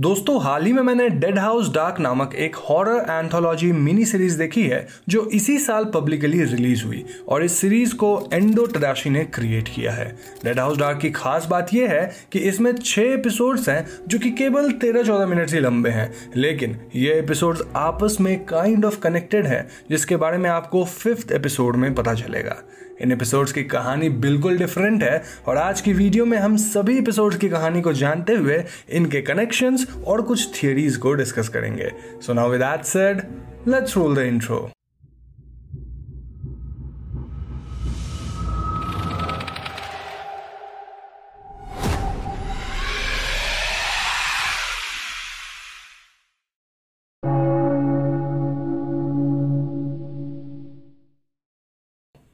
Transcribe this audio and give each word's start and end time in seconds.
दोस्तों, 0.00 0.42
हाल 0.42 0.66
ही 0.66 0.72
में 0.72 0.82
मैंने 0.82 1.08
डेड 1.08 1.38
हाउस 1.38 1.72
डार्क 1.74 2.00
नामक 2.00 2.34
एक 2.34 2.56
हॉरर 2.56 3.06
एंथोलॉजी 3.10 3.72
मिनी 3.72 4.04
सीरीज़ 4.04 4.38
देखी 4.38 4.62
है, 4.62 4.88
जो 5.08 5.26
इसी 5.26 5.58
साल 5.58 5.84
पब्लिकली 5.84 6.44
रिलीज़ 6.44 6.84
हुई 6.84 7.04
और 7.28 7.44
इस 7.44 7.52
सीरीज़ 7.52 7.94
को 7.94 8.28
एंडो 8.32 8.66
टदाशी 8.66 9.10
ने 9.10 9.24
क्रिएट 9.24 9.68
किया 9.68 9.92
है। 9.92 10.18
डेड 10.44 10.58
हाउस 10.58 10.78
डार्क 10.78 10.98
की 10.98 11.10
खास 11.10 11.46
बात 11.46 11.74
यह 11.74 11.90
है 11.90 12.12
कि 12.32 12.38
इसमें 12.38 12.72
छह 12.76 13.02
एपिसोड्स 13.02 13.68
हैं, 13.68 13.88
जो 14.08 14.18
कि 14.18 14.30
केवल 14.30 14.72
तेरह 14.72 15.02
चौदह 15.02 15.26
मिनट 15.26 15.52
ही 15.52 15.60
लंबे 15.60 15.90
हैं। 15.90 16.14
लेकिन 16.36 16.76
ये 16.96 17.14
एपिसोड्स 17.14 17.62
आपस 17.76 18.16
में 18.20 18.44
काइंड 18.44 18.84
ऑफ़ 18.84 19.00
कनेक्टेड 19.00 19.46
है, 19.46 19.68
जिसके 19.90 20.16
बारे 20.16 20.38
में 20.38 20.50
आपको 20.50 20.84
फिफ्थ 20.84 21.32
एपिसोड 21.32 21.76
में 21.76 21.94
पता 21.94 22.14
चलेगा। 22.14 22.56
इन 23.00 23.12
एपिसोड्स 23.12 23.52
की 23.52 23.62
कहानी 23.64 24.08
बिल्कुल 24.08 24.58
डिफरेंट 24.58 25.02
है। 25.02 25.22
और 25.46 25.56
आज 25.56 25.80
की 25.80 25.92
वीडियो 25.92 26.24
में 26.26 26.38
हम 26.38 26.56
सभी 26.56 26.98
एपिसोड्स 26.98 27.36
की 27.36 27.48
कहानी 27.48 27.80
को 27.82 27.92
जानते 27.92 28.34
हुए 28.34 28.62
इनके 28.90 29.22
कनेक्शंस 29.22 29.86
और 30.06 30.22
कुछ 30.22 30.62
थियोरीज 30.62 30.96
को 30.96 31.12
डिस्कस 31.12 31.48
करेंगे। 31.48 31.90
So 32.26 32.32
now 32.32 32.50
with 32.50 32.60
that 32.60 32.84
said 32.84 33.22
let's 33.68 33.96
roll 33.96 34.14
the 34.16 34.18
intro 34.18 34.70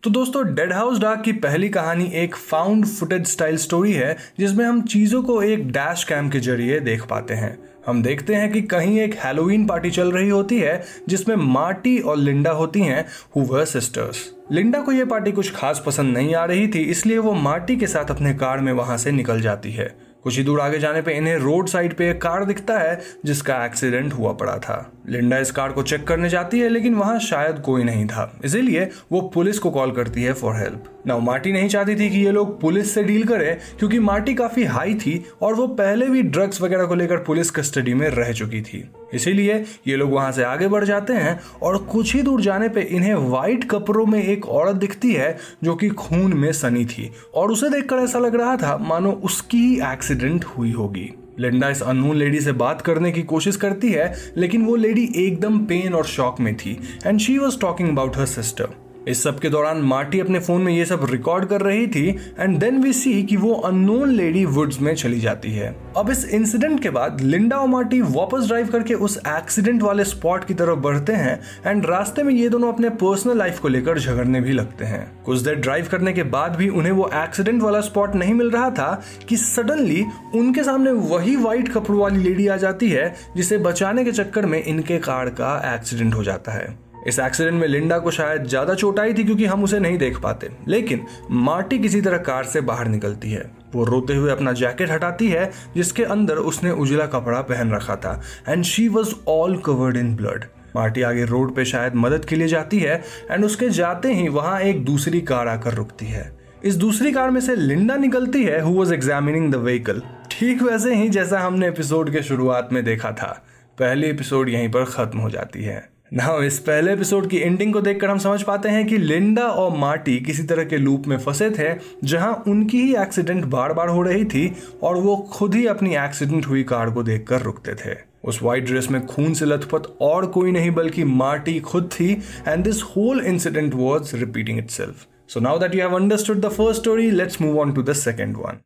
तो 0.07 0.11
दोस्तों 0.11 0.45
डेड 0.55 0.73
हाउस 0.73 0.99
डार्क 0.99 1.21
की 1.21 1.33
पहली 1.35 1.69
कहानी 1.69 2.05
एक 2.15 2.35
फाउंड 2.37 2.85
फुटेज 2.87 3.27
स्टाइल 3.27 3.57
स्टोरी 3.57 3.93
है, 3.93 4.17
जिसमें 4.39 4.65
हम 4.65 4.81
चीज़ों 4.83 5.23
को 5.23 5.41
एक 5.43 5.67
डैश 5.69 6.05
कैम 6.05 6.29
के 6.31 6.41
ज़रिए 6.41 6.79
देख 6.81 7.03
पाते 7.07 7.35
हैं। 7.35 7.59
हम 7.87 8.03
देखते 8.03 8.35
हैं 8.35 8.53
कि 8.53 8.63
कहीं 8.65 9.01
एक 9.01 9.15
हैलोवीन 9.15 9.67
पार्टी 9.67 9.91
चल 9.91 10.13
रही 10.13 10.29
होती 10.29 10.59
है, 10.59 10.83
जिसमें 11.09 11.35
मार्टी 11.37 11.99
और 11.99 12.17
लिंडा 12.17 12.51
होती 12.51 12.81
हैं 12.81 13.05
हु 13.37 13.43
वर 13.45 13.65
सिस्टर्स 13.65 14.25
लिंडा 14.53 14.81
को 14.81 14.93
यह 14.93 15.05
पार्टी 15.05 15.33
कुछ 15.33 15.53
खास 15.55 15.83
पसंद 15.87 16.17
नहीं 16.17 16.35
आ 16.35 16.45
रही 16.45 16.69
थी, 16.69 16.81
इसलिए 16.81 17.19
वो 17.19 17.33
मार्टी 17.33 17.77
के 17.77 17.87
साथ 17.87 18.11
अपने 18.11 18.35
कार 18.35 18.61
में 18.61 18.73
वहाँ 18.73 18.97
से 18.97 19.13
निकल 19.13 19.41
जाती 19.41 19.73
है। 19.73 19.95
कुछ 20.23 20.37
ही 20.37 20.45
दूर 20.45 20.61
आगे 20.61 20.79
जाने 20.79 21.03
पे 21.03 21.13
इन्हें 21.13 21.37
रोड 21.37 21.69
साइड 21.69 21.97
पे 21.97 22.11
एक 22.11 22.23
कार 22.23 22.45
दिखता 22.45 22.79
है, 22.79 23.01
जिसका 23.25 23.65
एक्सीडेंट 23.65 24.13
हुआ 24.13 24.33
पड़ा 24.33 24.57
था। 24.59 24.93
लिंडा 25.09 25.39
इस 25.39 25.51
कार 25.51 25.73
को 25.73 25.83
चेक 25.83 26.07
करने 26.07 26.29
जाती 26.29 26.61
है, 26.61 26.69
लेकिन 26.69 26.95
वहाँ 26.95 27.19
शायद 27.19 27.59
कोई 27.59 27.85
नहीं 27.85 28.07
था। 28.07 28.41
इसीलिए 28.45 28.89
वो 29.13 29.21
पुलिस 29.35 29.59
को 29.59 29.71
कॉल 29.71 29.93
करती 29.93 30.23
है 30.23 30.33
फॉर 30.33 30.57
हेल्प 30.57 30.93
नाउ 31.07 31.21
मार्टी 31.21 31.53
नहीं 31.53 31.69
चाहती 31.69 31.95
थी 31.97 32.09
कि 32.11 32.19
ये 32.19 32.31
लोग 32.31 32.61
पुलिस 32.61 32.95
से 32.95 33.03
डील 33.05 33.25
करें, 33.25 33.57
क्योंकि 33.79 33.99
मार्टी 33.99 34.35
काफ़ी 34.35 34.65
हाई 34.65 34.95
थी 34.95 35.23
और 35.43 35.55
वो 35.55 35.67
पहले 35.67 36.07
भी 36.07 36.23
ड्रग्स 36.23 36.61
वगैरह 36.63 36.87
को 36.87 36.95
लेकर 36.95 37.17
पुलिस 37.17 37.51
कस्टडी 37.51 37.95
में 37.95 38.09
रह 38.09 38.33
चुकी 38.33 38.63
थी। 38.63 38.83
इसीलिए 39.15 39.65
ये 39.89 39.97
लोग 39.97 40.13
वहाँ 40.13 40.33
से 40.33 40.45
आगे 40.45 40.69
बढ़ 40.69 40.85
जाते 40.85 41.13
हैं 41.13 41.39
और 41.63 41.77
कुछ 41.85 42.15
ही 42.15 42.23
दूर 42.23 42.41
जाने 42.41 42.69
पे 42.69 42.81
इन्हें 42.81 43.15
व्हाइट 43.15 43.69
कपड़ों 43.71 44.07
में 44.07 44.23
एक 44.23 44.47
औरत 44.47 44.77
दिखती 44.77 45.13
है, 45.13 45.37
जो 45.65 45.75
कि 45.75 45.89
खून 45.89 46.35
में 46.35 46.51
सनी 46.53 46.85
थी। 46.85 47.11
और 47.35 47.51
उसे 47.51 47.71
देखकर 47.71 47.97
ऐसा 47.97 48.19
लग 48.19 48.35
रहा 48.35 48.57
था, 48.57 48.77
मानो 48.79 49.13
उसकी 49.25 49.59
ही 49.59 49.77
एक्सीडेंट 49.93 50.45
हुई 50.45 50.73
होगी। 50.73 51.11
लिंडा 51.41 51.69
इस 51.69 51.83
अननोन 51.83 52.17
लेडी 52.17 52.41
से 52.41 52.53
बात 52.55 52.83
करने 52.83 53.13
की 53.13 53.23
कोशिश 53.25 53.57
करती 53.57 53.91
है, 53.93 54.13
लेकिन 54.37 54.65
वो 54.67 54.77
लेडी 54.77 55.09
एकदम 55.17 55.59
पेन 55.67 55.95
और 55.95 56.07
शॉक 56.07 56.41
में 56.41 56.55
थी 56.57 56.79
and 57.07 57.19
she 57.19 57.39
was 57.39 57.61
talking 57.61 57.89
about 57.89 58.17
her 58.17 58.27
sister 58.27 58.69
इस 59.07 59.23
सब 59.23 59.39
के 59.39 59.49
दौरान 59.49 59.79
मार्टी 59.79 60.21
अपने 60.21 60.39
फ़ोन 60.39 60.63
में 60.63 60.73
ये 60.73 60.85
सब 60.85 61.05
रिकॉर्ड 61.11 61.45
कर 61.45 61.61
रही 61.61 61.87
थी 61.87 62.09
एंड 62.39 62.59
देन 62.59 62.81
वी 62.83 62.93
सी 62.93 63.23
कि 63.23 63.37
वो 63.37 63.53
अननोन 63.55 64.11
लेडी 64.11 64.45
वुड्स 64.45 64.81
में 64.81 64.95
चली 64.95 65.21
जाती 65.21 65.53
है। 65.53 65.69
अब 65.97 66.11
इस 66.11 66.25
इंसिडेंट 66.29 66.83
के 66.83 66.91
बाद 66.91 67.21
लिंडा 67.21 67.57
और 67.57 67.69
मार्टी 67.69 68.01
वापस 68.01 68.47
ड्राइव 68.47 68.69
करके 68.69 68.95
उस 68.95 69.17
एक्सीडेंट 69.29 69.83
वाले 69.83 70.05
स्पॉट 70.05 70.45
की 70.45 70.55
तरफ़ 70.55 70.79
बढ़ते 70.79 71.13
हैं 71.13 71.41
एंड 71.67 71.87
रास्ते 71.87 72.23
में 72.23 72.33
ये 72.35 72.49
दोनों 72.49 72.73
अपने 72.73 72.89
पर्सनल 72.97 73.39
लाइफ 73.39 73.61
को 73.61 73.69
लेकर 73.69 73.99
झगड़ने 73.99 74.41
भी 74.41 74.53
लगते 74.53 74.85
हैं। 74.85 75.23
कुछ 75.25 75.41
देर 75.41 75.55
ड्राइव 75.55 75.89
करने 75.91 76.13
के 76.13 76.23
बाद 76.23 76.57
भी 76.57 76.69
उन्हें 76.69 76.93
वो 76.93 77.11
एक्सीडेंट 77.15 77.63
वाला 77.63 77.81
स्पॉट 77.81 78.15
नहीं 78.15 78.35
मिल 78.35 78.51
रहा 78.51 78.71
था 78.71 79.03
कि 79.29 79.37
सडनली 79.37 80.05
उनके 80.35 80.65
सामने 80.65 80.91
वही 80.91 81.37
व्हाइट 81.37 81.69
कपड़ों 81.69 82.01
वाली 82.01 82.23
लेडी 82.23 82.49
आ 82.49 82.57
जाती 82.57 82.91
है, 82.91 83.15
जिसे 83.37 83.59
बचाने 83.59 84.05
के 84.05 84.13
चक्कर 84.13 84.47
में 84.47 84.63
इनके 84.65 84.99
कार 84.99 85.29
का 85.31 85.55
एक्सीडेंट 85.75 86.15
हो 86.15 86.25
जाता 86.25 86.53
है। 86.53 86.86
इस 87.07 87.19
एक्सीडेंट 87.19 87.61
में 87.61 87.67
लिंडा 87.69 87.99
को 87.99 88.11
शायद 88.11 88.47
ज़्यादा 88.47 88.75
चोट 88.75 88.99
आई 89.01 89.15
थी 89.15 89.25
क्योंकि 89.25 89.45
हम 89.47 89.65
उसे 89.65 89.79
नहीं 89.81 89.99
देख 89.99 90.19
पाते। 90.21 90.51
लेकिन 90.69 91.05
मार्टी 91.31 91.79
किसी 91.79 92.01
तरह 92.01 92.19
कार 92.21 92.45
से 92.45 92.61
बाहर 92.63 92.89
निकलती 92.89 93.31
है। 93.31 93.51
वो 93.75 93.85
रोते 93.85 94.15
हुए 94.15 94.31
अपना 94.33 94.53
जैकेट 94.55 94.91
हटाती 94.91 95.29
है, 95.29 95.51
जिसके 95.77 96.05
अंदर 96.05 96.37
उसने 96.45 96.71
उजला 96.73 97.07
कपड़ा 97.07 97.41
पहन 97.43 97.73
रखा 97.73 97.97
था 97.97 98.21
and 98.49 98.65
she 98.65 98.89
was 98.89 99.15
all 99.29 99.57
covered 99.59 99.97
in 99.97 100.15
blood 100.17 100.45
Marty 100.77 101.03
आगे 101.03 101.25
रोड 101.25 101.55
पे 101.55 101.65
शायद 101.65 101.95
मदद 101.97 102.25
के 102.25 102.37
लिए 102.37 102.49
जाती 102.49 102.79
है 102.79 103.03
एंड 103.31 103.45
उसके 103.45 103.69
जाते 103.71 104.13
ही 104.15 104.29
वहाँ 104.29 104.61
एक 104.61 104.85
दूसरी 104.85 105.21
कार 105.23 105.49
आकर 105.49 105.75
रुकती 105.75 106.07
है। 106.07 106.31
इस 106.65 106.77
दूसरी 106.77 107.13
कार 107.13 107.31
में 107.31 107.41
से 107.41 107.57
लिंडा 107.57 107.97
निकलती 107.97 108.45
है 108.45 108.61
who 108.61 108.71
was 108.71 108.95
examining 108.95 109.51
the 109.53 109.57
vehicle 109.57 110.03
ठीक 110.31 110.63
वैसे 110.63 110.95
ही 110.95 111.09
जैसा 111.09 111.41
हमने 111.41 111.69
एपिसोड 111.69 112.13
के 112.13 112.23
शुरुआत 112.23 112.69
में 112.73 112.85
देखा 112.85 113.13
था। 113.13 113.33
पहली 113.79 114.07
एपिसोड 114.07 114.49
यहीं 114.49 114.71
पर 114.71 114.85
खत्म 114.87 115.19
हो 115.19 115.31
जाती 115.31 115.63
है। 115.63 115.96
नाउ 116.13 116.43
इस 116.43 116.59
पहले 116.59 116.93
एपिसोड 116.93 117.29
की 117.31 117.37
एंडिंग 117.37 117.73
को 117.73 117.81
देखकर 117.81 118.11
हम 118.11 118.19
समझ 118.19 118.43
पाते 118.43 118.69
हैं 118.69 118.87
कि 118.87 118.99
लिंडा 118.99 119.43
और 119.43 119.77
मार्टी 119.77 120.19
किसी 120.21 120.43
तरह 120.43 120.65
के 120.65 120.77
लूप 120.77 121.07
में 121.07 121.17
फंसे 121.19 121.49
थे, 121.51 121.75
जहाँ 122.05 122.45
उनकी 122.49 122.83
ही 122.83 122.95
एक्सीडेंट 122.97 123.45
बार 123.45 123.73
बार 123.73 123.89
हो 123.89 124.03
रही 124.03 124.25
थी 124.25 124.53
और 124.83 124.97
वो 124.97 125.17
खुद 125.33 125.55
ही 125.55 125.67
अपनी 125.67 125.97
एक्सीडेंट 125.97 126.47
हुई 126.47 126.63
कार 126.63 126.91
को 126.91 127.03
देखकर 127.03 127.43
रुकते 127.43 127.75
थे। 127.75 127.97
उस 128.25 128.43
व्हाइट 128.43 128.67
ड्रेस 128.67 128.91
में 128.91 129.07
खून 129.07 129.35
से 129.35 129.47
लथपथ 129.47 129.91
और 130.01 130.27
कोई 130.27 130.53
नहीं, 130.53 130.71
बल्कि 130.71 131.05
मार्टी 131.05 131.59
खुद 131.61 131.91
थी 131.93 132.13
and 132.49 132.65
this 132.65 132.83
whole 132.83 133.21
incident 133.21 133.75
was 133.75 134.17
repeating 134.17 134.59
itself 134.71 135.07
so 135.29 135.41
now 135.41 135.59
that 135.59 135.75
you 135.75 135.81
have 135.81 135.97
understood 135.97 136.41
the 136.41 136.49
first 136.49 136.81
story 136.81 137.11
let's 137.11 137.41
move 137.41 137.61
on 137.61 137.73
to 137.73 137.83
the 137.83 137.93
second 137.93 138.37
one 138.37 138.61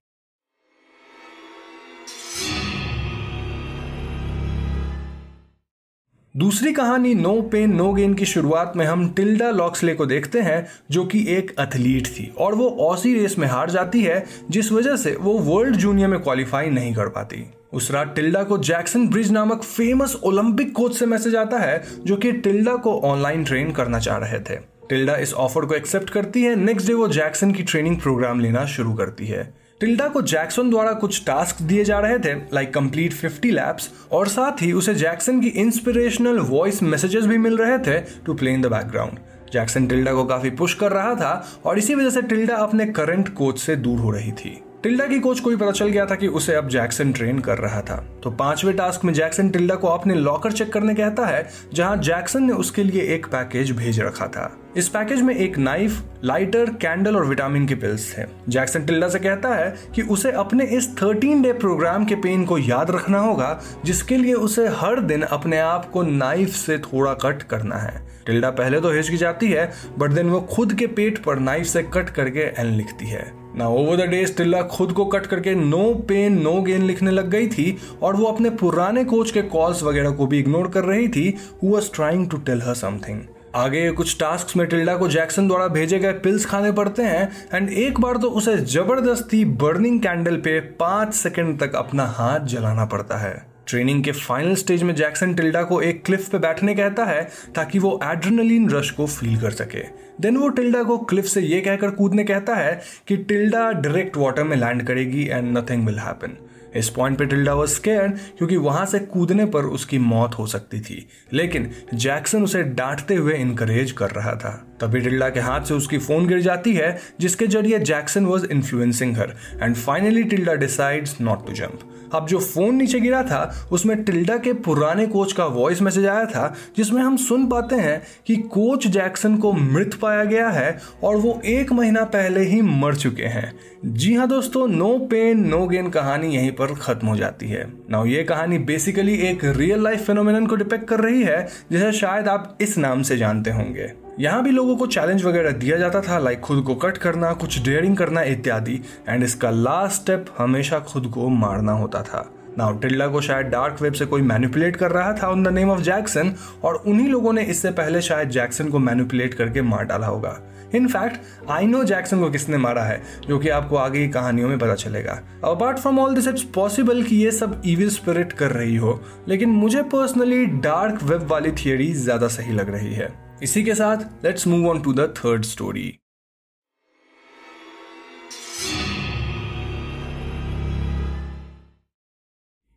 दूसरी 6.37 6.73
कहानी 6.73 7.15
नो 7.15 7.43
पेन, 7.43 7.75
नो 7.75 7.93
गेन 7.93 8.15
की 8.15 8.25
शुरुआत 8.25 8.73
में 8.77 8.87
हम 8.87 9.13
टिल्डा 9.13 9.51
लॉक्सले 9.51 9.95
को 9.95 10.07
देखते 10.07 10.41
हैं, 10.41 10.67
जो 10.91 11.05
कि 11.05 11.27
एक 11.29 11.57
एथलीट 11.61 12.07
थी। 12.07 12.35
और 12.39 12.55
वो 12.55 12.77
ऑसी 12.81 13.15
रेस 13.15 13.39
में 13.39 13.49
हार 13.49 13.71
जाती 13.71 14.03
है, 14.03 14.27
जिस 14.51 14.73
वजह 14.73 14.97
से 14.97 15.17
वो 15.21 15.39
वर्ल्ड 15.39 15.77
जूनियर 15.77 16.09
में 16.09 16.21
क्वालिफाई 16.21 16.71
नहीं 16.71 16.95
कर 16.95 17.09
पाती। 17.09 17.51
उस 17.73 17.91
रात 17.91 18.17
टिल्डा 18.17 18.43
को 18.43 18.59
जैक्सन 18.59 19.09
ब्रिज 19.09 19.31
नामक 19.31 19.63
फ़ेमस 19.63 20.21
ओलंपिक 20.25 20.73
कोच 20.73 20.97
से 20.99 21.07
मैसेज 21.07 21.37
आता 21.37 21.59
है, 21.59 21.85
जो 22.05 22.17
कि 22.17 22.33
टिल्डा 22.33 22.77
को 22.77 23.01
ऑनलाइन 23.01 23.45
ट्रेन 23.45 23.73
करना 23.73 23.99
चाह 23.99 24.17
रहे 24.17 24.39
थे। 24.39 24.57
टिल्डा 24.89 25.17
इस 25.17 25.35
ऑफ़र 25.35 25.65
को 25.65 25.75
एक्सेप्ट 25.75 26.11
करती 26.11 26.43
है, 26.43 26.57
नेक्स्ट 26.57 26.89
डे 26.89 26.95
वो 26.95 27.09
जैक्सन 27.09 27.53
की 27.53 27.63
ट्रेनिंग 27.63 28.01
प्रोग्राम 28.01 28.41
लेना 28.41 28.67
शुरू 28.67 28.95
करती 28.95 29.27
है। 29.27 29.55
टिल्डा 29.81 30.07
को 30.09 30.21
जैक्सन 30.23 30.71
द्वारा 30.71 30.93
कुछ 30.93 31.23
टास्क 31.27 31.63
दिए 31.63 31.85
जा 31.85 31.99
रहे 31.99 32.19
थे 32.19 32.35
लाइक 32.55 32.73
कंप्लीट 32.75 33.13
50 33.15 33.51
लैप्स 33.51 33.89
और 34.13 34.29
साथ 34.29 34.63
ही 34.63 34.73
उसे 34.73 34.95
जैक्सन 34.95 35.41
की 35.41 35.49
इंस्पिरेशनल 35.63 36.39
वॉइस 36.39 36.83
मैसेजेस 36.83 37.25
भी 37.25 37.39
मिल 37.39 37.57
रहे 37.57 37.79
थे 37.79 37.99
to 38.27 38.35
play 38.35 38.51
in 38.51 38.63
the 38.63 38.67
background 38.67 39.19
Jackson 39.53 39.87
Tilda 39.87 40.13
को 40.13 40.25
काफ़ी 40.25 40.51
पुश 40.51 40.75
कर 40.75 40.93
रहा 40.93 41.15
था, 41.15 41.47
और 41.65 41.79
इसी 41.79 41.95
वजह 41.95 42.11
से 42.11 42.23
टिल्डा 42.23 42.57
अपने 42.57 42.87
करंट 42.87 43.29
कोच 43.35 43.59
से 43.59 43.77
दूर 43.77 43.99
हो 43.99 44.11
रही 44.11 44.33
थी। 44.33 44.61
टिल्डा 44.83 45.07
की 45.07 45.19
कोच 45.21 45.41
को 45.41 45.51
भी 45.51 45.57
पता 45.57 45.71
चल 45.71 45.89
गया 45.89 46.07
था 46.07 46.15
कि 46.15 46.27
उसे 46.27 46.55
अब 46.55 46.69
जैक्सन 46.69 47.13
ट्रेन 47.13 47.39
कर 47.39 47.59
रहा 47.59 47.81
था। 47.81 47.97
तो 48.23 48.31
पाँचवें 48.31 48.77
टास्क 48.77 49.05
में 49.05 49.13
जैक्सन 49.13 49.51
टिल्डा 49.51 49.75
को 49.75 49.87
अपने 49.87 50.15
लॉकर 50.15 50.53
चेक 50.53 50.73
करने 50.73 50.95
कहता 50.95 51.27
है, 51.27 51.49
जहाँ 51.75 51.97
जैक्सन 51.97 52.43
ने 52.43 52.53
उसके 52.53 52.85
लिए 52.85 53.03
एक 53.03 53.27
पैकेज 53.27 53.71
भेज 53.71 54.01
रखा 54.01 54.27
था। 54.27 54.59
इस 54.77 54.89
पैकेज 54.89 55.23
में 55.23 55.35
एक 55.35 55.59
नाइफ, 55.59 56.05
लाइटर, 56.25 56.71
कैंडल 56.71 57.17
और 57.17 57.25
विटामिन 57.25 57.67
के 57.67 57.75
पिल्स 57.75 58.19
थे। 58.19 58.23
जैक्सन 58.49 58.85
टिल्डा 58.85 59.09
से 59.09 59.19
कहता 59.19 59.49
है 59.49 59.75
कि 59.95 60.03
उसे 60.03 60.33
अपने 60.33 60.65
इस 60.65 60.97
13 60.97 61.43
डे 61.43 61.53
प्रोग्राम 61.53 62.05
के 62.05 62.15
पेन 62.15 62.45
को 62.45 62.59
याद 62.59 62.91
रखना 62.91 63.19
होगा, 63.19 63.63
जिसके 63.85 64.17
लिए 64.17 64.35
उसे 64.35 64.69
हर 64.69 65.01
दिन 65.01 65.23
अपने 65.23 65.59
आप 65.59 65.91
को 65.91 66.03
नाइफ 66.03 66.49
से 66.49 66.79
थोड़ा 66.79 67.15
कट 67.15 67.43
करना 67.43 67.77
है। 67.77 68.07
टिल्डा 68.27 68.51
पहले 68.51 68.81
तो 68.81 68.91
हिचकी 68.91 69.17
जाती 69.17 69.49
है, 69.49 69.73
बट 69.99 70.11
देन 70.11 70.31
वो 70.31 70.41
खुद 70.41 70.75
के 70.75 70.87
पेट 70.87 71.19
पर 71.19 71.39
नाइफ 71.39 71.67
से 71.67 71.83
कट 71.83 72.11
करके 72.11 72.41
एन 72.41 72.67
लिखती 72.67 73.07
है। 73.07 73.40
ना 73.57 73.69
ओवर 73.69 73.97
द 73.97 74.09
डेज़ 74.09 74.37
टिल्ला 74.37 74.63
खुद 74.63 74.93
को 74.93 75.05
कट 75.05 75.27
करके 75.27 75.55
नो 75.55 75.95
पेन 76.09 76.41
नो 76.43 76.61
गेन 76.63 76.83
लिखने 76.83 77.11
लग 77.11 77.29
गई 77.31 77.47
थी 77.47 77.77
और 78.03 78.17
वो 78.17 78.25
अपने 78.25 78.51
पुराने 78.51 79.05
कोच 79.05 79.31
के 79.31 79.43
कॉल्स 79.43 79.83
वगैरह 79.83 80.11
को 80.11 80.27
भी 80.27 80.39
इग्नोर 80.39 80.69
कर 80.69 80.85
रही 80.85 81.09
थी 81.09 81.35
who 81.63 81.75
was 81.75 81.91
trying 81.95 82.31
to 82.31 82.37
tell 82.37 82.63
her 82.63 82.75
something 82.75 83.21
आगे 83.55 83.91
कुछ 83.91 84.19
टास्क 84.21 84.57
में 84.57 84.67
टिल्डा 84.67 84.97
को 84.97 85.09
जैक्सन 85.09 85.49
द्वारा 85.49 85.67
भेजे 85.69 85.99
गए 85.99 86.13
पिल्स 86.13 86.47
खाने 86.47 86.73
पड़ते 86.73 87.03
हैं 87.03 87.29
एंड 87.55 87.69
एक 87.69 88.01
बार 88.01 88.17
तो 88.17 88.31
उसे 88.31 88.57
ज़बरदस्ती 88.57 89.45
बर्निंग 89.45 90.01
कैंडल 90.01 90.37
पे 90.37 90.61
पाँच 90.61 91.15
सेकंड 91.15 91.61
तक 91.61 91.75
अपना 91.77 92.07
हाथ 92.07 92.41
जलाना 92.41 92.85
पड़ता 92.85 93.17
है। 93.17 93.50
ट्रेनिंग 93.71 94.03
के 94.05 94.13
फाइनल 94.13 94.55
स्टेज 94.55 94.83
में 94.83 94.95
जैक्सन 94.95 95.35
टिल्डा 95.35 95.63
को 95.63 95.81
एक 95.83 96.05
क्लिफ 96.05 96.29
पे 96.29 96.39
बैठने 96.39 96.75
कहता 96.75 97.05
है 97.05 97.23
ताकि 97.55 97.79
वो 97.79 97.99
एड्रेनलिन 98.05 98.71
रश 98.71 98.91
को 98.91 99.07
फील 99.07 99.41
कर 99.41 99.51
सके। 99.51 99.83
देन 100.21 100.37
वो 100.37 100.49
टिल्डा 100.49 100.83
को 100.83 100.99
क्लिफ 100.99 101.25
से 101.25 101.41
ये 101.41 101.61
कहकर 101.61 101.91
कूदने 101.91 102.25
कहता 102.25 102.55
है 102.55 102.81
कि 103.09 103.17
टिल्डा 103.17 103.71
डायरेक्ट 103.73 104.17
वाटर 104.17 104.45
में 104.45 104.57
लैंड 104.57 104.83
करेगी 104.83 105.27
एंड 105.27 105.59
नथिंग 105.59 105.87
विल 105.87 105.99
हैपन 105.99 106.37
इस 106.77 106.89
पॉइंट 106.89 107.19
पे 107.19 107.25
टिल्डा 107.27 107.55
वॉज़ 107.55 107.71
स्केर्ड 107.71 108.13
क्योंकि 108.39 108.57
वहाँ 108.57 108.85
से 108.87 108.99
कूदने 108.99 109.45
पर 109.45 109.65
उसकी 109.65 109.99
मौत 109.99 110.35
हो 110.39 110.47
सकती 110.47 110.81
थी। 110.81 111.07
लेकिन 111.33 111.71
जैक्सन 111.95 112.43
उसे 112.43 112.63
डांटते 112.63 113.15
हुए 113.15 113.35
इनकरेज 113.35 113.93
कर 113.93 114.11
रहा 114.11 114.35
था। 114.35 114.51
तभी 114.81 115.01
टिल्डा 115.01 115.29
के 115.29 115.41
हाथ 115.41 115.61
से 115.61 115.75
उसकी 115.75 115.99
फ़ोन 115.99 116.27
गिर 116.27 116.41
जाती 116.41 116.75
है, 116.75 116.99
जिसके 117.21 117.47
ज़रिए 117.47 117.79
Jackson 117.79 118.27
was 118.27 118.47
influencing 118.47 119.17
her 119.17 119.37
and 119.63 119.77
finally 119.77 120.23
Tilda 120.25 120.55
decides 120.55 121.17
not 121.21 121.47
to 121.47 121.53
jump 121.53 121.81
अब 122.15 122.27
जो 122.27 122.39
फ़ोन 122.39 122.75
नीचे 122.75 123.01
गिरा 123.01 123.23
था, 123.23 123.69
उसमें 123.73 124.05
टिल्डा 124.05 124.37
के 124.37 124.53
पुराने 124.53 125.07
कोच 125.07 125.33
का 125.33 125.45
वॉइस 125.45 125.83
मैसेज 125.83 126.07
आया 126.07 126.25
था, 126.25 126.55
जिसमें 126.77 127.03
हम 127.03 127.17
सुन 127.17 127.47
पाते 127.47 127.77
हैं 127.77 128.03
कि 128.27 128.37
कोच 128.37 128.87
जैक्सन 128.87 129.37
को 129.37 129.53
मृत 129.53 129.95
पाया 129.95 130.25
गया 130.25 130.49
है 130.49 130.79
और 131.05 131.17
वो 131.17 131.41
एक 131.45 131.73
महीना 131.73 132.05
पहले 132.05 132.41
ही 132.41 132.63
मर 132.63 132.95
चुके 132.95 133.23
हैं। 133.23 133.70
जी 133.85 134.15
हाँ 134.15 134.27
दोस्तों 134.29 134.67
नो 134.69 134.89
पेन 135.11 135.39
नो 135.49 135.67
गेन 135.67 135.89
कहानी 135.91 136.29
यहीं 136.29 136.51
पर 136.53 136.75
खत्म 136.75 137.07
हो 137.07 137.17
जाती 137.17 137.47
है। 137.49 137.65
नाउ 137.91 138.07
ये 138.07 138.25
कहानी 138.25 138.59
बेसिकली 138.61 139.15
एक 139.29 139.45
रियल 139.47 139.83
लाइफ 139.83 140.05
फेनोमिन 140.07 140.47
को 140.47 140.57
डिपेक्ट 140.57 140.87
कर 140.89 141.01
रही 141.01 141.23
है, 141.23 141.47
जिसे 141.73 141.93
शायद 141.93 142.29
आप 142.29 142.59
इस 142.61 142.77
नाम 142.79 143.03
से 143.03 143.17
जानते 143.17 143.51
होंगे। 143.51 143.91
यहाँ 144.21 144.43
भी 144.45 144.51
लोगों 144.51 144.77
को 144.77 144.87
चैलेंज 144.87 145.25
वगैरह 145.25 145.53
दिया 145.53 145.79
जाता 145.79 146.01
था 146.01 146.19
लाइक 146.19 146.41
खुद 146.41 146.63
को 146.65 146.75
कट 146.75 146.99
करना, 146.99 147.33
कुछ 147.33 147.59
डेयरिंग 147.63 147.97
करना 147.97 148.23
इत्यादि 148.23 148.81
एंड 149.09 149.25
इसका 149.25 149.51
लास्ट 149.51 150.03
स्टेप 150.03 150.27
हमेशा 150.39 150.79
खुद 150.83 151.07
को 151.07 151.29
मारना 151.29 151.73
होता 151.73 152.03
था। 152.03 152.31
नाउ 152.59 152.79
टिल्डा 152.79 153.07
को 153.09 153.21
शायद 153.21 153.47
डार्क 153.47 153.83
वेब 153.83 153.93
से 153.93 154.07
कोई 154.07 154.23
मैनिपुलेट 154.23 154.77
कर 154.77 154.91
रहा 154.91 155.13
था 155.13 155.29
on 155.29 155.43
the 155.43 155.49
name 155.49 155.71
of 155.71 155.81
Jackson 155.81 156.35
और 156.65 156.75
उन्हीं 156.77 157.09
लोगों 157.09 157.33
ने 157.33 157.43
इससे 157.45 157.71
पहले 157.71 158.01
शायद 158.03 158.29
जैक्सन 158.29 158.69
को 158.69 158.79
मैनिपुलेट 158.79 159.35
करके 159.35 159.63
मार 159.63 159.85
डाला 159.85 160.07
होगा। 160.07 160.41
इनफैक्ट 160.75 161.49
आई 161.51 161.67
नो 161.67 161.83
जैक्सन 161.85 162.21
को 162.21 162.31
किसने 162.31 162.57
मारा 162.57 162.83
है, 162.83 163.03
जो 163.29 163.39
कि 163.39 163.49
आपको 163.51 163.77
आगे 163.77 164.07
की 164.07 164.13
कहानियों 164.13 164.49
में 164.49 164.59
पता 164.59 164.75
चलेगा। 164.77 165.21
Apart 165.45 165.79
from 165.79 165.99
all 165.99 166.15
this 166.15 166.29
it's 166.29 166.43
possible 166.55 167.03
कि 167.03 167.17
ये 167.17 167.31
सब 167.31 167.63
इविल 167.67 167.91
स्पिरिट 167.91 168.33
कर 168.33 168.53
रही 168.53 168.77
हो, 168.77 169.01
लेकिन 169.29 169.51
मुझे 169.51 169.83
पर्सनली 169.85 170.45
डार्क 170.47 171.03
वेब 171.03 171.27
वाली 171.31 171.53
थियोरी 171.55 171.93
ज़्यादा 171.95 172.29
सही 172.29 172.53
लग 172.53 172.71
रही 172.71 172.95
है। 172.95 173.13
इसी 173.43 173.63
के 173.65 173.75
साथ 173.75 174.25
let's 174.25 174.47
move 174.47 174.69
on 174.71 174.83
to 174.83 174.93
the 174.93 175.15
third 175.17 175.45
story 175.45 175.97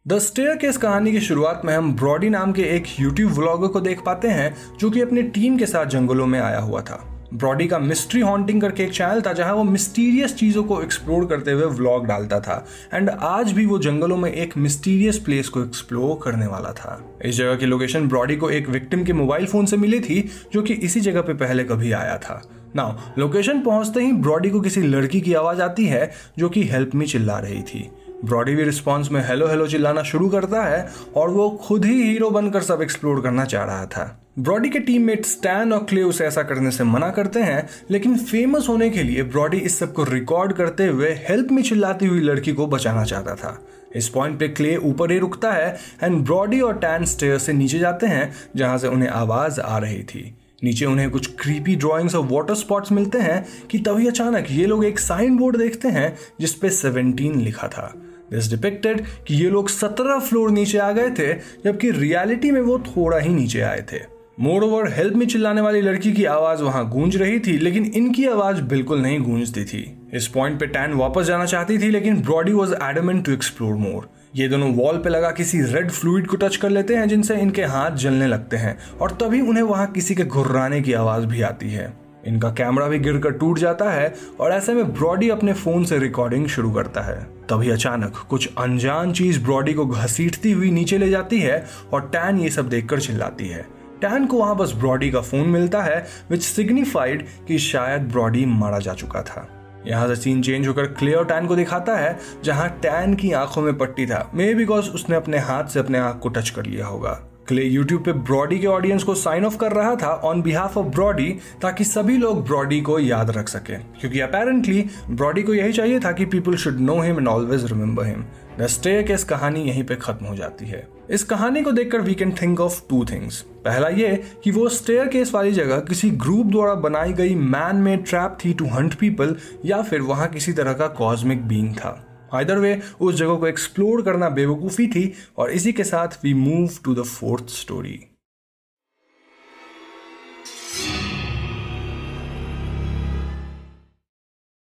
the 0.06 0.18
staircase 0.56 0.78
कहानी 0.78 1.12
की 1.12 1.20
शुरुआत 1.22 1.62
में 1.66 1.74
हम 1.74 1.94
ब्रॉडी 1.96 2.30
नाम 2.30 2.52
के 2.54 2.62
एक 2.76 2.88
यूट्यूब 3.00 3.32
व्लॉगर 3.32 3.68
को 3.68 3.82
देख 3.82 4.02
पाते 4.06 4.28
हैं, 4.28 4.56
जो 4.80 4.90
कि 4.90 5.02
अपनी 5.02 5.22
टीम 5.24 5.58
के 5.58 5.66
साथ 5.66 5.86
जंगलों 5.86 6.26
में 6.28 6.40
आया 6.40 6.60
हुआ 6.60 6.82
था। 6.82 6.96
ब्रॉडी 7.34 7.68
का 7.68 7.80
मिस्ट्री 7.80 8.22
हॉन्टिंग 8.22 8.62
करके 8.62 8.84
एक 8.84 8.92
चैनल 8.92 9.22
था 9.22 9.34
जहाँ 9.34 9.54
वो 9.54 9.64
मिस्टीरियस 9.64 10.36
चीज़ों 10.36 10.64
को 10.64 10.82
एक्सप्लोर 10.82 11.26
करते 11.26 11.52
हुए 11.52 11.66
व्लॉग 11.66 12.06
डालता 12.06 12.40
था। 12.40 12.68
एंड 12.94 13.10
आज 13.10 13.52
भी 13.52 13.66
वो 13.66 13.80
जंगलों 13.80 14.18
में 14.18 14.32
एक 14.34 14.58
मिस्टीरियस 14.58 15.18
प्लेस 15.18 15.50
को 15.50 15.64
एक्सप्लोर 15.64 16.20
करने 16.24 16.48
वाला 16.48 16.72
था। 16.72 17.18
इस 17.26 17.36
जगह 17.36 17.56
की 17.56 17.66
लोकेशन 17.66 18.08
ब्रॉडी 18.08 18.36
को 18.36 18.50
एक 18.50 18.70
विक्टिम 18.70 19.04
के 19.04 19.14
मोबाइल 19.14 19.46
फ़ोन 19.46 19.66
से 19.66 19.78
मिली 19.78 20.00
थी, 20.00 20.30
जो 20.54 20.62
कि 20.62 20.74
इसी 20.74 21.00
जगह 21.00 21.22
पे 21.22 21.34
पहले 21.34 21.64
कभी 21.64 21.92
आया 21.92 22.18
था। 22.18 22.50
नाउ 22.76 22.92
लोकेशन 23.18 23.62
पहुँचते 23.62 24.00
ही 24.00 24.12
ब्रॉडी 24.12 24.50
को 24.50 24.62
किसी 24.62 24.82
लड़की 24.82 25.22
की 25.22 25.34
आवाज़ 25.34 25.62
आती 25.62 25.86
है, 25.86 26.12
जो 26.38 26.50
कि 26.50 26.64
हेल्प 26.64 26.96
में 26.96 27.06
चिल्ला 27.06 27.40
रही 27.40 27.62
थी। 27.62 27.92
ब्रॉडी 28.26 28.56
भी 28.56 28.64
रिस्पॉन्स 28.64 29.12
में 29.12 29.28
हेलो 29.28 29.48
हेलो 29.48 29.68
चिल्लाना 29.68 30.04
शुरू 30.04 30.30
करता 30.30 30.64
है 30.64 30.90
और 31.16 31.30
वो 31.30 31.50
खुद 31.50 31.86
ही 31.86 32.04
हीरो 32.04 32.30
बनकर 32.30 32.62
सब 32.62 32.82
एक्सप्लोर 32.82 33.22
करना 33.22 33.46
चाह 33.46 33.64
रहा 33.64 33.86
था। 33.86 34.24
ब्रॉडी 34.40 34.70
के 34.70 34.80
टीममेट 34.80 35.26
स्टैन 35.26 35.74
और 35.74 35.84
क्ले 35.84 36.04
उसे 36.04 36.26
ऐसा 36.26 36.44
करने 36.44 36.72
से 36.72 36.84
मना 36.84 37.10
करते 37.10 37.40
हैं, 37.40 37.70
लेकिन 37.92 38.18
फ़ेमस 38.18 38.70
होने 38.70 38.90
के 38.90 39.04
लिए 39.04 39.24
ब्रॉडी 39.24 39.58
इस 39.58 39.80
सबको 39.80 40.04
रिकॉर्ड 40.04 40.54
करते 40.54 40.88
हुए 40.88 41.12
हेल्प 41.12 41.52
में 41.52 41.64
चिल्लाती 41.64 42.06
हुई 42.06 42.20
लड़की 42.20 42.54
को 42.54 42.68
बचाना 42.68 43.04
चाहता 43.04 43.36
था। 43.36 43.66
इस 43.96 44.10
पॉइंट 44.10 44.40
पे 44.40 44.48
क्ले 44.48 44.78
ऊपर 44.78 45.12
ही 45.12 45.18
रुकता 45.20 45.52
है 45.52 45.78
एंड 46.04 46.26
ब्रॉडी 46.26 46.62
और 46.62 46.74
टैन 46.74 47.06
स्टेयर 47.06 47.38
से 47.38 47.54
नीचे 47.54 47.80
जाते 47.80 48.08
हैं, 48.08 48.34
जहाँ 48.56 48.78
से 48.78 48.88
उन्हें 48.88 49.10
आवाज़ 49.10 49.62
आ 49.62 49.78
रही 49.78 50.04
थी। 50.04 50.38
नीचे 50.64 50.86
उन्हें 50.86 51.10
कुछ 51.12 51.28
क्रीपी 51.28 51.76
ड्राइंग्स 51.76 52.16
और 52.16 52.26
वाटर 52.26 52.56
स्पॉट्स 52.56 52.92
मिलते 52.92 53.18
हैं 53.18 53.46
कि 53.72 53.80
तभी 53.80 54.08
अचानक 54.08 54.46
ये 54.50 54.66
लोग 54.66 54.86
एक 54.86 55.00
साइन 55.00 55.38
बोर्ड 55.38 55.58
देखते 55.58 55.88
हैं 55.88 56.18
जिसपे 56.40 56.70
17 56.70 57.36
लिखा 57.36 57.68
था। 57.68 57.94
दिस 58.32 58.50
डिपिक्टेड 58.50 59.02
कि 59.28 59.36
ये 59.36 59.50
लोग 59.50 59.70
17 59.70 60.20
फ्लोर 60.20 60.52
नीचे 60.52 60.78
आ 60.78 60.92
गए 60.92 61.10
थे, 61.10 61.34
जबकि 61.66 61.92
रियलिटी 61.92 62.52
में 62.52 62.62
वो 62.62 62.80
थोड़ा 62.80 63.18
ही 63.18 63.30
नीचे 63.30 63.62
आए 63.62 63.86
थे। 63.94 64.14
मोर 64.40 64.64
ओवर 64.64 64.92
हेल्प 64.92 65.16
में 65.16 65.28
चिल्लाने 65.28 65.62
वाली 65.62 65.82
लड़की 65.82 66.14
की 66.14 66.26
आवाज़ 66.26 66.64
वहाँ 66.64 66.90
गूंज 66.90 67.18
रही 67.18 67.40
थी, 67.40 67.58
लेकिन 67.58 67.86
इनकी 67.86 68.26
आवाज़ 68.26 68.62
बिल्कुल 68.62 69.02
नहीं 69.02 69.20
गूंजती 69.20 69.66
थी। 69.66 70.10
इस 70.14 70.28
पॉइंट 70.28 70.60
पे 70.60 70.66
टैन 70.66 70.94
वापस 70.94 71.24
जाना 71.24 71.46
चाहती 71.46 71.78
थी, 71.78 71.90
लेकिन 71.90 72.22
Brody 72.22 72.54
was 72.54 72.74
adamant 72.74 73.26
to 73.26 73.32
explore 73.32 73.76
more 73.76 74.10
ये 74.36 74.48
दोनों 74.48 74.74
वॉल 74.74 74.98
पे 74.98 75.10
लगा 75.10 75.32
किसी 75.32 75.62
रेड 75.62 75.92
फ्लूड 75.92 76.28
को 76.28 76.38
टच 76.38 76.56
कर 76.56 76.70
लेते 76.70 76.96
हैं, 76.96 77.08
जिनसे 77.08 77.36
इनके 77.36 77.64
हाथ 77.64 77.92
जलने 77.92 78.28
लगते 78.28 78.58
हैं, 78.58 78.78
और 79.02 79.12
तभी 79.12 79.42
उन्हें 79.42 79.64
वहाँ 79.64 79.88
किसी 79.88 80.16
के 80.16 80.24
घुर्राने 80.24 80.82
की 80.82 80.94
आवाज़ 80.94 81.26
भी 81.26 81.42
आती 81.42 81.70
है। 81.70 82.03
इनका 82.28 82.50
कैमरा 82.50 82.88
भी 82.88 83.00
गिरकर 83.00 83.32
टूट 83.32 83.60
जाता 83.60 83.90
है 83.92 84.14
और 84.40 84.52
ऐसे 84.52 84.74
में 84.74 84.94
ब्रॉडी 84.94 85.30
अपने 85.30 85.54
फ़ोन 85.54 85.86
से 85.86 86.00
रिकॉर्डिंग 86.00 86.48
शुरू 86.48 86.72
करता 86.72 87.02
है। 87.02 87.24
तभी 87.50 87.70
अचानक 87.70 88.18
कुछ 88.30 88.50
अनजान 88.58 89.14
चीज़ 89.14 89.44
ब्रॉडी 89.44 89.74
को 89.74 89.86
घसीटती 89.86 90.52
हुई 90.52 90.72
नीचे 90.72 90.98
ले 90.98 91.10
जाती 91.10 91.40
है 91.40 91.66
और 91.94 92.02
टैन 92.02 92.40
ये 92.40 92.50
सब 92.50 92.70
देखकर 92.70 93.00
चिल्लाती 93.00 93.48
है। 93.48 93.66
टैन 94.02 94.26
को 94.26 94.38
वहाँ 94.38 94.56
बस 94.56 94.74
ब्रॉडी 94.76 95.12
का 95.12 95.22
फ़ोन 95.22 95.50
मिलता 95.50 95.82
है 95.82 96.06
विच 96.30 96.44
सिग्निफाइड 96.44 97.26
कि 97.48 97.58
शायद 97.58 98.02
ब्रॉडी 98.02 98.46
मारा 98.46 98.80
जा 98.80 98.94
चुका 98.94 99.22
था। 99.22 99.48
यहाँ 99.88 100.08
से 100.08 100.16
सीन 100.16 100.42
चेंज 100.42 100.68
होकर 100.68 100.86
क्लियर 100.86 101.24
टैन 101.24 101.48
को 101.48 101.56
दिखाता 101.56 101.96
है, 101.96 102.20
जहाँ 102.44 102.70
टैन 102.82 103.14
की 103.14 103.32
आँखों 103.32 103.62
में 103.62 103.78
पट्टी 103.78 104.06
था। 104.06 104.32
मे 104.36 104.54
बिकॉज़ 104.54 104.90
उसने 104.90 105.16
अपने 105.16 105.38
हाथ 105.38 105.64
से 105.64 105.80
अपने 105.80 105.98
आँख 105.98 106.20
को 106.20 106.30
टच 106.30 106.50
कर 106.50 106.66
लिया 106.66 106.88
होगा। 106.88 107.20
क्ले 107.48 107.64
यूट्यूब 107.64 108.04
पे 108.04 108.14
ब्रॉडी 108.14 108.60
के 108.60 108.68
ऑडियंस 108.68 109.04
को 109.04 109.16
साइन 109.16 109.46
ऑफ़ 109.46 109.58
कर 109.58 109.72
रहा 109.72 109.96
था 109.96 110.10
ऑन 110.24 110.42
बिहाफ 110.42 110.78
ऑफ़ 110.78 110.86
ब्रॉडी 110.86 111.30
ताकि 111.62 111.84
सभी 111.84 112.18
लोग 112.18 112.44
ब्रॉडी 112.46 112.82
को 112.82 113.00
याद 113.00 113.30
रख 113.30 113.50
सके। 113.50 113.76
क्योंकि 114.00 114.20
अपेरेंटली 114.20 114.86
ब्रॉडी 115.10 115.44
को 115.44 115.54
यही 115.54 115.74
चाहिए 115.74 116.00
था 116.00 116.12
कि 116.12 116.26
people 116.26 116.56
should 116.56 116.80
know 116.80 117.00
him 117.02 117.18
and 117.18 117.28
always 117.28 117.66
remember 117.66 118.06
him 118.06 118.24
the 118.60 118.68
staircase 119.04 119.24
कहानी 119.24 119.64
यहीं 119.64 119.84
पे 119.84 119.96
खत्म 119.96 120.26
हो 120.26 120.36
जाती 120.36 120.66
है। 120.66 120.88
इस 121.10 121.24
कहानी 121.24 121.62
को 121.62 121.72
देखकर 121.72 122.02
we 122.02 122.14
can 122.14 122.32
think 122.32 122.60
of 122.60 122.82
two 122.90 123.04
things 123.06 123.42
पहला 123.66 123.88
ये 123.88 124.24
कि 124.44 124.52
वो 124.52 124.70
स्टेयर 124.70 125.08
केस 125.08 125.34
वाली 125.34 125.52
जगह 125.52 125.80
किसी 125.80 126.10
ग्रुप 126.10 126.46
द्वारा 126.46 126.74
बनाई 126.76 127.14
गई 127.14 127.36
मैन 127.36 127.76
मेड 127.76 128.06
ट्रैप 128.06 128.38
थी 128.46 128.54
टू 128.54 128.68
हंट 128.68 128.94
पीपल 128.94 129.36
या 129.66 129.82
फिर 129.82 130.02
वहाँ 130.02 130.28
किसी 130.28 130.54
तरह 130.54 130.74
का 130.74 130.88
कॉस्मिक 130.88 131.48
बींग 131.48 131.74
था। 131.76 132.13
आइदर 132.34 132.60
वे 132.60 132.80
उस 133.02 133.16
जगह 133.16 133.36
को 133.40 133.48
एक्सप्लोर 133.48 134.02
करना 134.02 134.30
बेवकूफ़ी 134.30 134.88
थी 134.88 135.12
और 135.38 135.52
इसी 135.52 135.74
के 135.74 135.84
साथ 135.84 136.24
we 136.24 136.34
move 136.34 136.70
to 136.86 136.96
the 136.96 137.04
fourth 137.06 137.50
story 137.50 138.00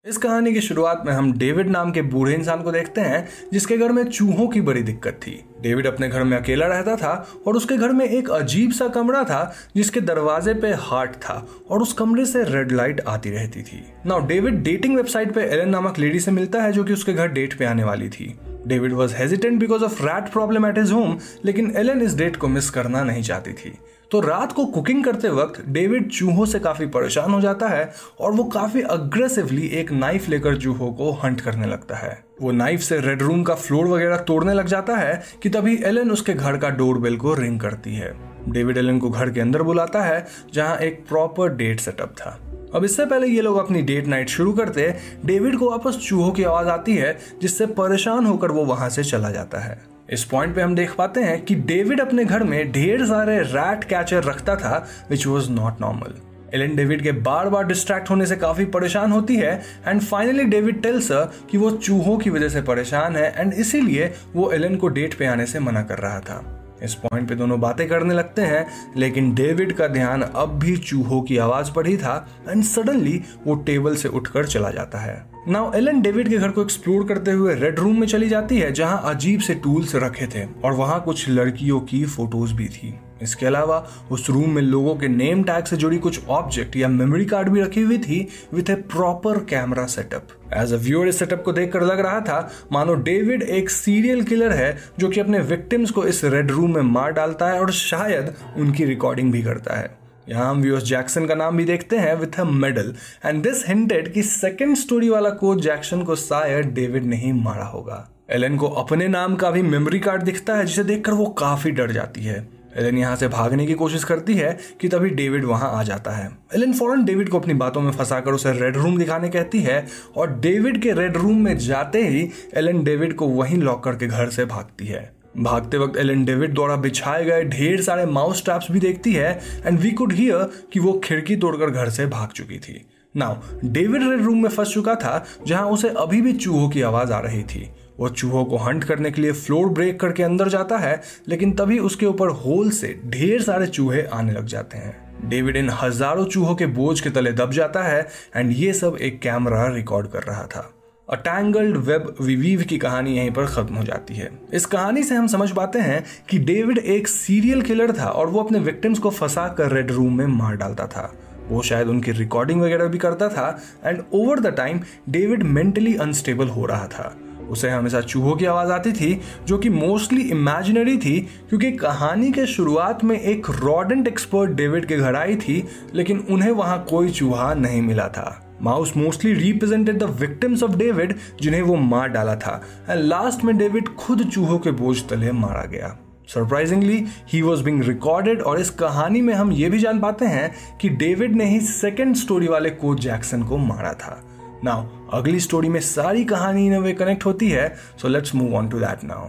इस 0.10 0.18
कहानी 0.18 0.54
की 0.54 0.62
शुरुआत 0.62 1.04
में 1.06 1.13
हम 1.13 1.34
डेविड 1.34 1.68
नाम 1.70 1.92
के 1.92 2.01
बूढ़े 2.01 2.34
इंसान 2.34 2.62
को 2.62 2.72
देखते 2.72 3.01
हैं, 3.01 3.28
जिसके 3.54 3.78
घर 3.78 3.92
में 3.92 4.04
चूहों 4.04 4.48
की 4.48 4.62
बड़ी 4.62 4.82
दिक्कत 4.84 5.13
थी। 5.13 5.46
डेविड 5.62 5.88
अपने 5.88 6.10
घर 6.10 6.24
में 6.24 6.38
अकेला 6.38 6.66
रहता 6.66 6.96
था 6.96 7.28
और 7.48 7.56
उसके 7.56 7.78
घर 7.78 7.89
में 7.89 8.06
एक 8.06 8.30
अजीब 8.30 8.72
सा 8.72 8.88
कमरा 8.88 9.24
था, 9.24 9.56
जिसके 9.75 10.01
दरवाजे 10.01 10.54
पे 10.54 10.68
हार्ट 10.68 11.12
था 11.12 11.48
और 11.70 11.82
उस 11.82 11.94
कमरे 11.94 12.25
से 12.25 12.44
रेड 12.44 12.72
लाइट 12.72 13.01
आती 13.08 13.30
रहती 13.30 13.62
थी। 13.62 13.84
नाउ, 14.06 14.25
डेविड 14.25 14.63
डेटिंग 14.63 14.96
वेबसाइट 14.96 15.32
पे 15.32 15.42
एलन 15.42 15.70
नामक 15.70 16.00
लेडी 16.00 16.20
से 16.20 16.32
मिलता 16.32 16.62
है 16.62 16.72
जो 16.72 16.84
कि 16.84 16.94
उसके 16.94 17.13
घर 17.13 17.28
डेट 17.28 17.54
पे 17.54 17.66
आने 17.66 17.84
वाली 17.84 18.10
थी। 18.10 18.39
David 18.68 18.94
was 18.94 19.16
hesitant 19.16 19.60
because 19.60 19.84
of 19.84 20.04
rat 20.04 20.32
problem 20.32 20.66
at 20.66 20.78
his 20.78 20.92
home, 20.92 21.18
लेकिन 21.46 21.74
एलन 21.75 22.01
इस 22.01 22.16
डेट 22.16 22.36
को 22.36 22.48
मिस 22.48 22.70
करना 22.70 23.04
नहीं 23.04 23.24
चाहती 23.24 23.54
थी। 23.54 23.78
तो 24.12 24.20
रात 24.20 24.51
को 24.51 24.66
कुकिंग 24.66 25.04
करते 25.04 25.30
वक्त 25.30 25.63
डेविड 25.68 26.10
चूहों 26.12 26.46
से 26.46 26.60
काफ़ी 26.60 26.86
परेशान 26.86 27.32
हो 27.32 27.42
जाता 27.42 27.68
है 27.68 27.94
और 28.20 28.32
वो 28.32 28.44
काफ़ी 28.44 28.82
अग्रेसिवली 28.82 29.68
एक 29.68 29.92
नाइफ 29.92 30.30
लेकर 30.30 30.58
चूहों 30.58 30.94
को 30.94 31.12
हंट 31.12 31.42
करने 31.42 31.68
लगता 31.68 31.96
है। 31.96 32.24
वो 32.42 32.51
नाइफ 32.51 32.80
से 32.80 33.00
रेड 33.00 33.22
रूम 33.22 33.44
का 33.44 33.56
फ्लोर 33.56 33.86
वगैरह 33.86 34.18
तोड़ने 34.18 34.54
लग 34.54 34.66
जाता 34.66 34.96
है 34.96 35.22
कि 35.44 35.50
तभी 35.50 35.78
एलन 35.84 36.12
उसके 36.12 36.34
घर 36.34 36.58
का 36.58 36.70
डोरबेल 36.70 37.18
को 37.18 37.34
रिंग 37.34 37.60
करती 37.60 37.96
है। 37.96 38.13
डेविड 38.50 38.78
एलन 38.78 39.00
को 39.00 39.10
घर 39.10 39.30
के 39.30 39.39
अंदर 39.39 39.63
बुलाता 39.63 40.01
है, 40.01 40.25
जहाँ 40.54 40.78
एक 40.78 41.06
प्रॉपर 41.08 41.50
डेट 41.50 41.80
सेटअप 41.80 42.16
था। 42.18 42.39
अब 42.75 42.84
इससे 42.84 43.06
पहले 43.06 43.28
ये 43.28 43.42
लोग 43.42 43.58
अपनी 43.58 43.82
डेट 43.82 44.08
नाइट 44.08 44.30
शुरू 44.30 44.54
करते 44.54 44.96
डेविड 45.25 45.58
को 45.58 45.70
वापस 45.70 45.98
चूहों 46.10 46.32
की 46.32 46.44
आवाज़ 46.44 46.68
आती 46.68 46.96
है, 46.96 47.20
जिससे 47.42 47.66
परेशान 47.66 48.25
होकर 48.25 48.51
वो 48.51 48.66
वहाँ 48.66 48.89
से 48.89 49.04
चला 49.04 49.32
जाता 49.32 49.60
है। 49.60 49.99
इस 50.13 50.24
पॉइंट 50.24 50.56
पे 50.56 50.62
हम 50.62 50.75
देख 50.75 50.96
पाते 50.96 51.20
हैं 51.20 51.46
कि 51.46 51.56
डेविड 51.56 52.01
अपने 52.01 52.25
घर 52.25 52.44
में 52.44 52.72
ढेर 52.72 53.06
सारे 53.06 53.39
रैट 53.39 53.84
कैचर 53.84 54.24
रखता 54.24 54.56
था 54.56 54.88
which 55.10 55.28
was 55.28 55.50
not 55.50 55.82
normal 55.82 56.13
Ellen 56.54 56.75
David 56.75 57.04
के 57.04 57.12
बार 57.12 57.50
बार 57.50 57.66
डिस्ट्रैक्ट 57.66 58.10
होने 58.10 58.25
से 58.25 58.36
काफ़ी 58.36 58.66
परेशान 58.66 59.12
होती 59.12 59.36
है 59.36 59.62
एंड 59.88 60.01
फाइनली 60.01 60.44
डेविड 60.44 60.82
टेल्स 60.82 61.08
कि 61.51 61.58
वो 61.58 61.72
चूहों 61.72 62.18
की 62.18 62.30
वजह 62.30 62.50
से 62.50 62.62
परेशान 62.62 63.16
है 63.16 63.34
एंड 63.38 63.54
इसीलिए 63.54 64.13
वो 64.34 64.51
एलन 64.51 64.75
को 64.75 64.88
डेट 64.88 65.13
पे 65.13 65.25
आने 65.25 65.46
से 65.46 65.60
मना 65.60 65.82
कर 65.82 65.98
रहा 65.98 66.20
था। 66.20 66.59
इस 66.84 66.94
पॉइंट 66.96 67.28
पे 67.30 67.36
दोनों 67.36 67.60
बातें 67.62 67.88
करने 67.88 68.14
लगते 68.14 68.42
हैं, 68.42 68.66
लेकिन 68.98 69.34
डेविड 69.36 69.74
का 69.74 69.88
ध्यान 69.88 70.22
अब 70.22 70.60
भी 70.60 70.76
चूहों 70.78 71.22
की 71.22 71.38
आवाज़ 71.38 71.72
पर 71.72 71.88
ही 71.88 71.98
था 71.98 72.28
एंड 72.50 72.64
सडनली 72.64 73.22
वो 73.48 73.56
टेबल 73.56 73.96
से 73.96 74.10
उठकर 74.10 74.46
चला 74.46 74.70
जाता 74.70 75.00
है। 75.00 75.24
नाउ 75.48 75.74
एलन 75.74 76.02
डेविड 76.02 76.30
के 76.30 76.38
घर 76.38 76.50
को 76.50 76.62
एक्सप्लोर 76.62 77.08
करते 77.08 77.32
हुए 77.32 77.56
रेड 77.56 77.80
रूम 77.80 78.00
में 78.00 78.08
चली 78.08 78.30
जाती 78.30 78.58
है, 78.60 78.72
जहाँ 78.72 79.02
अजीब 79.06 79.40
से 79.40 79.56
टूल्स 79.56 79.96
रखे 79.96 80.28
थे, 80.28 80.46
और 80.66 80.74
वहाँ 80.74 81.02
कुछ 81.04 81.30
लड़कियों 81.30 81.80
की 81.82 82.06
फ़ोटोज़ 82.06 82.54
भी 82.54 82.68
थी। 82.68 83.00
इसके 83.22 83.46
अलावा, 83.46 83.78
उस 84.12 84.30
रूम 84.30 84.50
में 84.50 84.62
लोगों 84.62 84.96
के 84.96 85.08
नेम 85.08 85.44
टैग 85.44 85.66
से 85.66 85.78
जुड़ी 85.78 85.98
कुछ 85.98 86.28
ऑब्जेक्ट 86.28 86.76
या 86.76 86.88
मेमोरी 86.88 87.26
कार्ड 87.26 87.50
भी 87.50 87.62
रखी 87.62 87.82
हुई 87.82 87.98
थी 87.98 88.28
with 88.54 88.70
a 88.70 88.76
proper 88.88 89.44
camera 89.46 89.86
setup 89.88 90.28
as 90.54 90.74
a 90.74 90.78
viewer 90.78 91.08
इस 91.08 91.20
सेटअप 91.20 91.44
को 91.44 91.52
देखकर 91.52 91.82
लग 91.82 92.00
रहा 92.00 92.20
था, 92.22 92.52
मानो 92.72 92.94
डेविड 92.96 93.44
एक 93.44 93.70
सीरियल 93.70 94.24
किलर 94.24 94.52
है, 94.52 94.78
जो 95.00 95.10
कि 95.10 95.20
अपने 95.20 95.40
विक्टिम्स 95.40 95.92
को 95.92 96.06
इस 96.06 96.24
रेड 96.26 96.52
रूम 96.52 96.76
में 96.76 96.82
मार 96.84 97.12
डालता 97.12 97.52
है 97.52 97.60
और 97.60 97.72
शायद 97.74 98.34
उनकी 98.58 98.86
रिकॉर्डिंग 98.86 99.32
भी 99.32 99.42
करता 99.44 99.76
है। 99.76 99.98
यहाँ 100.30 100.50
हम 100.50 100.62
व्यूअर्स 100.62 100.84
जैक्सन 100.84 101.26
का 101.26 101.36
नाम 101.36 101.58
भी 101.58 101.66
देखते 101.66 101.98
हैं 101.98 102.14
with 102.16 102.40
a 102.40 102.44
medal 102.44 102.94
and 103.26 103.42
this 103.44 103.68
hinted 103.68 104.12
कि 104.14 104.24
सेकंड 104.24 104.76
स्टोरी 104.78 105.10
वाला 105.10 105.30
कोच 105.30 105.62
जैक्सन 105.62 106.04
को 106.04 106.16
शायद 106.16 106.74
डेविड 106.74 107.06
ने 107.06 107.16
ही 107.16 107.32
मारा 107.32 107.66
होगा। 107.66 108.08
एलन 108.32 108.58
को 108.58 108.68
अपने 108.78 109.08
नाम 109.08 109.36
का 109.36 109.50
भी 109.52 109.62
मेमोरी 109.62 110.00
कार्ड 110.00 110.24
दिखता 110.24 110.56
है, 110.56 110.66
जिसे 110.66 110.84
देखकर 110.84 111.12
वो 111.12 111.26
काफ़ी 111.40 111.72
डर 111.72 111.92
जाती 111.92 112.24
है। 112.24 112.48
एलन 112.78 112.98
यहाँ 112.98 113.16
से 113.16 113.28
भागने 113.28 113.66
की 113.68 113.74
कोशिश 113.74 114.04
करती 114.04 114.34
है 114.34 114.58
कि 114.82 114.88
तभी 114.88 115.10
डेविड 115.10 115.46
वहाँ 115.46 115.72
आ 115.74 115.84
जाता 115.84 116.12
है। 116.12 116.30
एलन 116.56 116.74
फ़ौरन 116.74 117.06
डेविड 117.06 117.30
को 117.30 117.40
अपनी 117.40 117.54
बातों 117.54 117.82
में 117.82 117.92
फंसाकर 117.92 118.32
उसे 118.32 118.52
रेड 118.52 118.78
रूम 118.78 118.98
दिखाने 118.98 119.30
कहती 119.30 119.62
है 119.62 119.86
और 120.18 120.40
डेविड 120.40 120.82
के 120.82 120.92
रेड 120.92 121.18
रूम 121.18 121.42
में 121.42 121.58
जाते 121.58 122.08
ही 122.08 122.30
एलन 122.54 122.84
डेविड 122.84 123.14
को 123.14 123.28
वहीं 123.28 123.58
लॉक 123.58 123.84
करके 123.84 124.08
घर 124.08 124.30
से 124.30 124.46
भागती 124.46 124.86
है। 124.86 125.10
भागते 125.38 125.78
वक्त 125.78 125.98
एलन 125.98 126.24
डेविड 126.26 126.54
द्वारा 126.54 126.76
बिछाए 126.76 127.26
गए 127.26 127.44
ढेर 127.46 127.82
सारे 127.82 128.06
माउस 128.06 128.44
ट्रैप्स 128.44 128.72
भी 128.72 128.80
देखती 128.80 129.14
है 129.14 129.40
एंड 129.66 129.80
वी 129.80 129.92
कुड 129.92 130.14
हियर 130.14 130.50
कि 130.74 130.80
वो 130.80 130.94
खिड़की 131.04 131.36
तोड़कर 131.36 131.70
घर 131.70 131.90
से 131.90 132.06
भाग 132.06 132.30
चुकी 132.30 132.58
थी। 132.60 132.82
नाउ 133.16 133.36
डेविड 133.66 134.04
रेड 134.04 134.22
रूम 134.22 134.42
में 134.44 134.50
फंस 134.50 134.74
चुका 134.74 134.96
था 134.96 135.26
जहाँ 135.48 135.68
उसे 135.68 135.90
अभी 135.90 136.22
भी 136.22 136.34
चूहों 136.34 136.70
की 136.70 136.82
आवाज़ 136.82 137.12
आ 137.12 137.20
रही 137.20 137.44
थी। 137.44 137.70
वो 138.00 138.10
चूहों 138.10 138.44
को 138.46 138.58
हंट 138.58 138.84
करने 138.84 139.12
के 139.12 139.22
लिए 139.22 139.32
फ्लोर 139.32 139.70
ब्रेक 139.70 140.00
करके 140.00 140.24
अंदर 140.24 140.50
जाता 140.50 140.77
है, 140.77 141.01
लेकिन 141.27 141.51
तभी 141.51 141.79
उसके 141.79 142.06
ऊपर 142.06 142.29
होल 142.38 142.70
से 142.72 143.00
ढेर 143.06 143.41
सारे 143.41 143.68
चूहे 143.68 144.03
आने 144.03 144.32
लग 144.32 144.46
जाते 144.46 144.77
हैं। 144.77 145.29
डेविड 145.29 145.58
इन 145.58 145.70
हज़ारों 145.74 146.25
चूहों 146.25 146.56
के 146.56 146.65
बोझ 146.68 147.00
के 147.01 147.10
तले 147.10 147.32
दब 147.34 147.51
जाता 147.51 147.84
है, 147.84 148.08
एंड 148.36 148.51
ये 148.51 148.74
सब 148.74 148.98
एक 149.01 149.22
कैमरा 149.22 149.65
रिकॉर्ड 149.68 150.08
कर 150.08 150.24
रहा 150.24 150.44
था। 150.46 150.70
अटैंगल्ड 151.08 151.77
वेब 151.77 152.15
विवीव 152.22 152.62
की 152.62 152.77
कहानी 152.77 153.15
यहीं 153.18 153.32
पर 153.32 153.46
खत्म 153.46 153.75
हो 153.75 153.84
जाती 153.84 154.13
है। 154.13 154.29
इस 154.53 154.65
कहानी 154.65 155.03
से 155.03 155.15
हम 155.15 155.27
समझ 155.27 155.51
पाते 155.51 155.79
हैं 155.79 156.03
कि 156.29 156.39
डेविड 156.39 156.77
एक 156.77 157.08
सीरियल 157.08 157.62
किलर 157.62 157.91
था 157.91 158.10
और 158.10 158.27
वो 158.27 158.44
अपने 158.44 158.60
विक्टिम्स 158.60 159.00
को 159.00 159.10
फंसा 159.10 159.48
कर 159.48 159.72
रेड 159.72 159.91
रूम 159.91 160.18
में 160.18 160.25
मार 160.27 160.56
डालता 160.56 160.86
था। 160.88 161.12
वो 161.50 161.62
शायद 161.62 161.88
उनकी 161.88 162.12
रिकॉर्डिंग 162.12 162.62
वगैरह 162.62 162.88
भी 162.88 162.98
करता 162.98 163.29
था 163.29 163.50
and 163.86 164.01
over 164.13 164.39
the 164.39 164.56
time 164.58 164.82
David 165.10 165.44
mentally 165.44 165.96
unstable 165.98 166.48
हो 166.48 166.65
रहा 166.65 166.88
था। 166.88 167.15
उसे 167.50 167.70
हमेशा 167.70 168.01
चूहों 168.01 168.36
की 168.36 168.46
आवाज़ 168.46 168.72
आती 168.72 168.91
थी, 168.91 169.22
जो 169.48 169.58
कि 169.58 169.70
मोस्टली 169.70 170.22
इमेजिनरी 170.22 170.98
थी, 170.98 171.20
क्योंकि 171.50 171.72
कहानी 171.72 172.32
के 172.32 172.46
शुरुआत 172.46 173.03
में 173.03 173.20
एक 173.20 173.48
रॉडेंट 173.50 174.08
एक्सपर्ट 174.08 174.51
डेविड 174.51 174.86
के 174.86 174.98
घर 174.98 175.15
आई 175.15 175.36
थी, 175.36 175.68
लेकिन 175.96 176.25
उन्हें 176.29 176.51
वहाँ 176.51 176.86
कोई 176.89 177.10
चूहा 177.10 177.53
नहीं 177.53 177.82
मिला 177.82 178.08
था। 178.08 178.58
Mouse 178.62 178.98
mostly 178.98 179.34
represented 179.34 180.00
the 180.00 180.03
victims 180.03 180.63
of 180.63 180.72
David 180.72 181.15
जिन्हें 181.41 181.62
वो 181.62 181.75
मार 181.75 182.08
डाला 182.08 182.36
था। 182.36 182.63
एंड 182.89 183.01
लास्ट 183.01 183.44
में 183.44 183.58
डेविड 183.58 183.88
खुद 183.88 184.29
चूहों 184.29 184.60
के 184.60 184.72
बोझ 184.72 185.01
तले 185.10 185.32
मारा 185.32 185.65
गया। 185.65 185.98
Surprisingly 186.27 187.06
he 187.34 187.41
was 187.41 187.63
being 187.63 187.84
recorded 187.84 188.41
और 188.41 188.60
इस 188.60 188.70
कहानी 188.70 189.22
में 189.22 189.34
हम 189.34 189.51
ये 189.51 189.70
भी 189.70 189.79
जान 189.79 190.00
पाते 190.00 190.25
हैं 190.25 190.77
कि 190.82 190.89
डेविड 190.89 191.36
ने 191.36 191.46
ही 191.46 191.60
सेकेंड 191.62 192.15
स्टोरी 192.15 192.48
वाले 192.48 192.70
कोच 192.70 193.00
जैक्सन 193.00 193.44
को 193.44 193.58
मारा 193.58 193.94
था। 193.94 194.29
नाउ 194.63 194.88
अगली 195.13 195.39
स्टोरी 195.39 195.70
में 195.70 195.80
सारी 195.80 196.25
कहानी 196.25 196.66
इन 196.68 196.78
वे 196.78 196.94
कनेक्ट 196.94 197.25
होती 197.25 197.50
है 197.50 197.75
so 198.01 198.08
let's 198.08 198.36
move 198.36 198.56
on 198.56 198.70
to 198.70 198.80
that 198.80 199.04
now 199.04 199.28